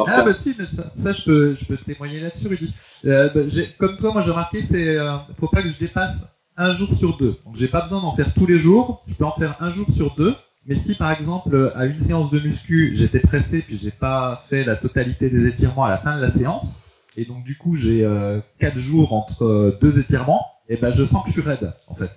[0.07, 2.75] Ah bah si, mais ça, ça, je peux, je peux témoigner là-dessus, Rudy.
[3.05, 3.41] Euh, bah,
[3.79, 6.21] comme toi, moi j'ai remarqué, c'est, euh, faut pas que je dépasse
[6.57, 7.37] un jour sur deux.
[7.45, 9.05] Donc j'ai pas besoin d'en faire tous les jours.
[9.07, 10.35] Je peux en faire un jour sur deux.
[10.67, 14.65] Mais si par exemple à une séance de muscu j'étais pressé puis j'ai pas fait
[14.65, 16.83] la totalité des étirements à la fin de la séance
[17.17, 21.05] et donc du coup j'ai euh, quatre jours entre euh, deux étirements, et ben je
[21.05, 22.11] sens que je suis raide en fait.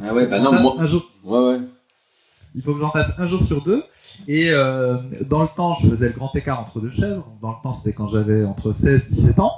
[0.00, 1.10] ah ouais bah non moi un jour.
[1.24, 1.58] Ouais ouais.
[2.58, 3.84] Il faut que j'en fasse un jour sur deux
[4.26, 7.20] et euh, dans le temps je faisais le grand écart entre deux chaises.
[7.40, 9.52] Dans le temps c'était quand j'avais entre 16 et 17 ans.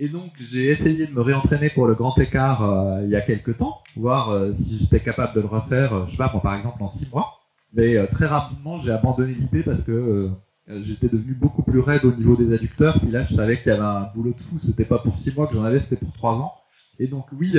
[0.00, 3.20] Et donc j'ai essayé de me réentraîner pour le grand écart euh, il y a
[3.20, 6.82] quelques temps, voir euh, si j'étais capable de le refaire, je sais pas par exemple
[6.82, 7.38] en six mois.
[7.72, 10.28] Mais très rapidement j'ai abandonné l'idée parce que
[10.66, 12.98] j'étais devenu beaucoup plus raide au niveau des adducteurs.
[12.98, 15.32] Puis là je savais qu'il y avait un boulot de fou, c'était pas pour six
[15.32, 16.54] mois que j'en avais, c'était pour trois ans.
[16.98, 17.56] Et donc oui,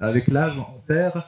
[0.00, 1.22] avec l'âge on perd,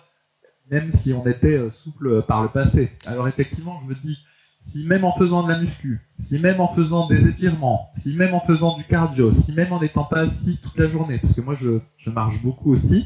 [0.70, 2.90] même si on était souple par le passé.
[3.06, 4.18] Alors effectivement je me dis
[4.62, 8.34] si même en faisant de la muscu, si même en faisant des étirements, si même
[8.34, 11.40] en faisant du cardio, si même en n'étant pas assis toute la journée, parce que
[11.40, 13.04] moi je, marche beaucoup aussi,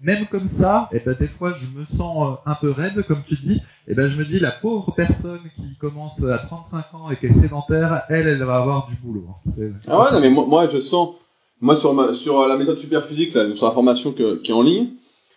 [0.00, 3.02] même comme ça, et eh ben des fois je me sens euh, un peu raide,
[3.06, 6.38] comme tu dis, et eh ben je me dis la pauvre personne qui commence à
[6.38, 9.26] 35 ans et qui est sédentaire, elle, elle va avoir du boulot.
[9.28, 9.72] Hein.
[9.88, 11.16] Ah ouais, non mais moi, je sens,
[11.60, 14.90] moi sur la méthode super physique, là, sur la formation qui est en ligne,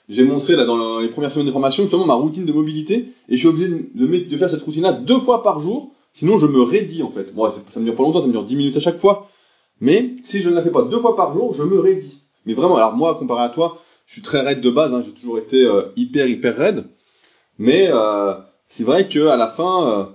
[0.10, 3.36] j'ai montré là dans les premières semaines de formation justement ma routine de mobilité et
[3.36, 5.92] je suis obligé de, faire cette routine là deux fois par jour.
[6.12, 7.34] Sinon je me raidis en fait.
[7.34, 9.30] Bon ça me dure pas longtemps ça me dure 10 minutes à chaque fois.
[9.80, 12.22] Mais si je ne la fais pas deux fois par jour je me raidis.
[12.46, 15.14] Mais vraiment alors moi comparé à toi je suis très raide de base hein, j'ai
[15.14, 16.84] toujours été euh, hyper hyper raide.
[17.58, 18.34] Mais euh,
[18.68, 20.12] c'est vrai que à la fin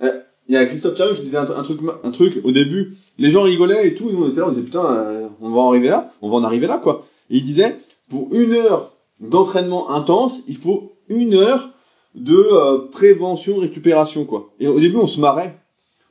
[0.00, 2.96] euh, eh, il y a Christophe Thierry qui disait un, truc un truc au début.
[3.18, 4.08] Les gens rigolaient et tout.
[4.08, 6.12] Et nous on était là on disait putain on va en arriver là.
[6.22, 7.06] On va en arriver là quoi.
[7.28, 7.76] Et il disait
[8.08, 8.91] pour une heure
[9.22, 11.70] d'entraînement intense, il faut une heure
[12.14, 14.50] de euh, prévention récupération quoi.
[14.60, 15.58] Et au début on se marrait.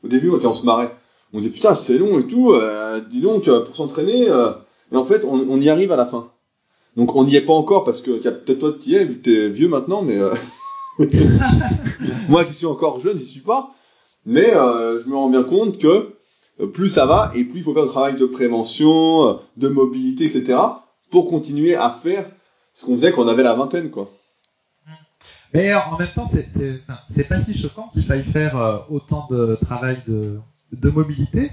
[0.04, 0.96] Au début on se marrait.
[1.34, 2.52] On disait putain c'est long et tout.
[2.52, 4.26] Euh, dis donc euh, pour s'entraîner.
[4.26, 6.32] et en fait on, y arrive à la fin.
[6.98, 9.50] Donc on n'y est pas encore parce que peut-être toi tu y es vu t'es
[9.50, 10.18] vieux maintenant mais
[12.30, 13.72] moi qui suis encore jeune j'y suis pas.
[14.26, 16.14] Mais je me rends bien compte que
[16.74, 20.58] plus ça va et plus il faut faire le travail de prévention, de mobilité etc.
[21.12, 22.30] pour continuer à faire
[22.74, 24.12] ce qu'on faisait quand on avait la vingtaine, quoi.
[25.54, 26.30] Mais en même temps,
[27.08, 30.40] c'est pas si choquant qu'il faille faire euh, autant de travail de,
[30.72, 31.52] de mobilité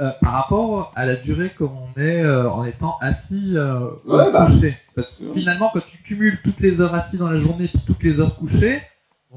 [0.00, 4.46] euh, par rapport à la durée qu'on est euh, en étant assis euh, ouais, bah,
[4.46, 4.78] couché.
[4.94, 8.02] Parce que finalement, quand tu cumules toutes les heures assis dans la journée et toutes
[8.02, 8.80] les heures couchées,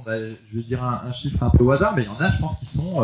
[0.05, 2.17] bah, je vais dire un, un, chiffre un peu au hasard, mais il y en
[2.17, 2.99] a, je pense, qui sont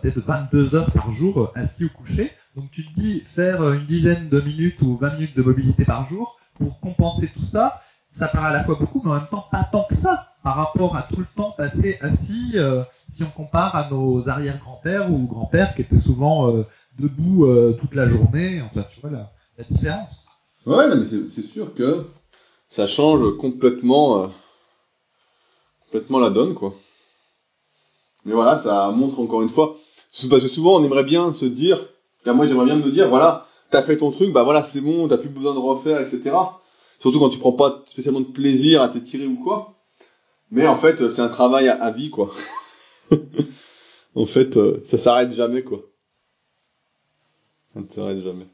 [0.00, 2.30] peut-être 22 heures par jour assis ou couchés.
[2.54, 6.08] Donc tu te dis faire une dizaine de minutes ou 20 minutes de mobilité par
[6.08, 7.80] jour, pour compenser tout ça,
[8.10, 10.56] ça paraît à la fois beaucoup, mais en même temps pas tant que ça par
[10.56, 15.26] rapport à tout le temps passé assis, euh, si on compare à nos arrière-grands-pères ou
[15.26, 16.64] grands-pères qui étaient souvent euh,
[16.98, 18.62] debout euh, toute la journée.
[18.62, 19.30] Enfin, tu vois la,
[19.68, 20.24] différence.
[20.64, 22.06] Ouais, mais c'est sûr que
[22.68, 24.30] ça change complètement,
[25.84, 26.74] complètement la donne, quoi.
[28.24, 29.76] Mais voilà, ça montre encore une fois,
[30.30, 31.86] parce que souvent on aimerait bien se dire,
[32.26, 35.18] moi j'aimerais bien me dire, voilà, t'as fait ton truc, bah voilà, c'est bon, t'as
[35.18, 36.36] plus besoin de refaire, etc.
[36.98, 39.74] Surtout quand tu prends pas spécialement de plaisir à t'étirer ou quoi.
[40.50, 42.30] Mais en fait, c'est un travail à, vie, quoi.
[44.14, 45.80] en fait, euh, ça s'arrête jamais, quoi.
[47.72, 48.46] Ça ne s'arrête jamais.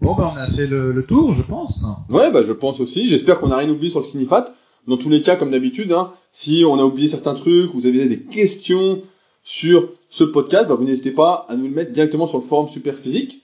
[0.00, 1.84] Bon, ben, on a fait le, tour, je pense.
[2.08, 3.08] Ouais, bah, je pense aussi.
[3.08, 4.54] J'espère qu'on n'a rien oublié sur le skinny fat.
[4.86, 8.06] Dans tous les cas, comme d'habitude, hein, si on a oublié certains trucs, vous avez
[8.06, 9.00] des questions
[9.42, 12.68] sur ce podcast, bah, vous n'hésitez pas à nous le mettre directement sur le forum
[12.68, 13.42] Superphysique.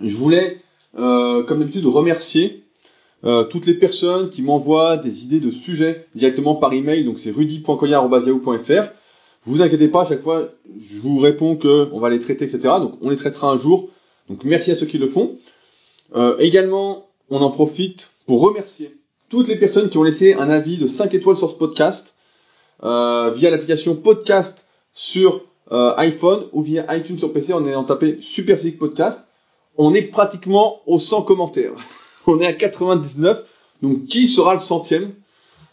[0.00, 0.58] Je voulais,
[0.98, 2.64] euh, comme d'habitude, remercier
[3.24, 7.30] euh, toutes les personnes qui m'envoient des idées de sujets directement par email, donc c'est
[7.30, 8.92] rudy.cognard.fr.
[9.44, 10.48] Vous inquiétez pas, à chaque fois,
[10.80, 12.60] je vous réponds que on va les traiter, etc.
[12.80, 13.90] Donc on les traitera un jour.
[14.28, 15.36] Donc merci à ceux qui le font.
[16.14, 18.96] Euh, également, on en profite pour remercier
[19.28, 22.14] toutes les personnes qui ont laissé un avis de 5 étoiles sur ce podcast
[22.82, 29.29] via l'application podcast sur iPhone ou via iTunes sur PC en ayant tapé Superphysique Podcast.
[29.76, 31.72] On est pratiquement aux 100 commentaires.
[32.26, 33.44] on est à 99.
[33.82, 35.14] Donc qui sera le centième?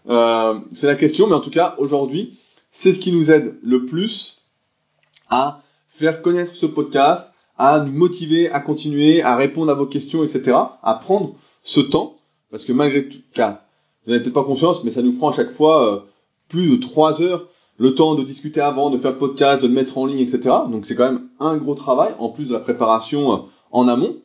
[0.09, 2.37] Euh, C'est la question, mais en tout cas aujourd'hui,
[2.71, 4.41] c'est ce qui nous aide le plus
[5.29, 7.27] à faire connaître ce podcast,
[7.57, 10.57] à nous motiver à continuer, à répondre à vos questions, etc.
[10.83, 12.17] À prendre ce temps,
[12.51, 13.59] parce que malgré tout, car
[14.05, 15.99] vous n'avez peut-être pas conscience, mais ça nous prend à chaque fois euh,
[16.47, 19.73] plus de trois heures le temps de discuter avant, de faire le podcast, de le
[19.73, 20.39] mettre en ligne, etc.
[20.69, 23.37] Donc c'est quand même un gros travail, en plus de la préparation euh,
[23.71, 24.17] en amont.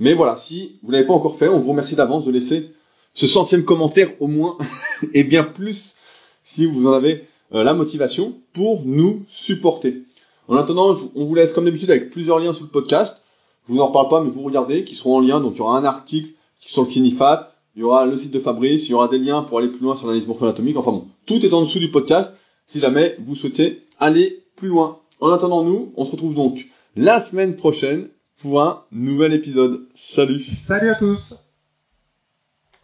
[0.00, 2.70] Mais voilà, si vous l'avez pas encore fait, on vous remercie d'avance de laisser
[3.12, 4.58] ce centième commentaire au moins,
[5.14, 5.94] et bien plus
[6.42, 10.02] si vous en avez euh, la motivation pour nous supporter.
[10.48, 13.22] En attendant, on vous laisse comme d'habitude avec plusieurs liens sur le podcast.
[13.66, 15.40] Je vous en reparle pas, mais vous regardez, qui seront en lien.
[15.40, 18.40] Donc il y aura un article sur le Finifat, il y aura le site de
[18.40, 20.76] Fabrice, il y aura des liens pour aller plus loin sur l'analyse morpho-anatomique.
[20.76, 22.34] Enfin bon, tout est en dessous du podcast
[22.66, 24.98] si jamais vous souhaitez aller plus loin.
[25.20, 28.08] En attendant, nous, on se retrouve donc la semaine prochaine
[28.40, 29.86] pour un nouvel épisode.
[29.94, 31.34] Salut Salut à tous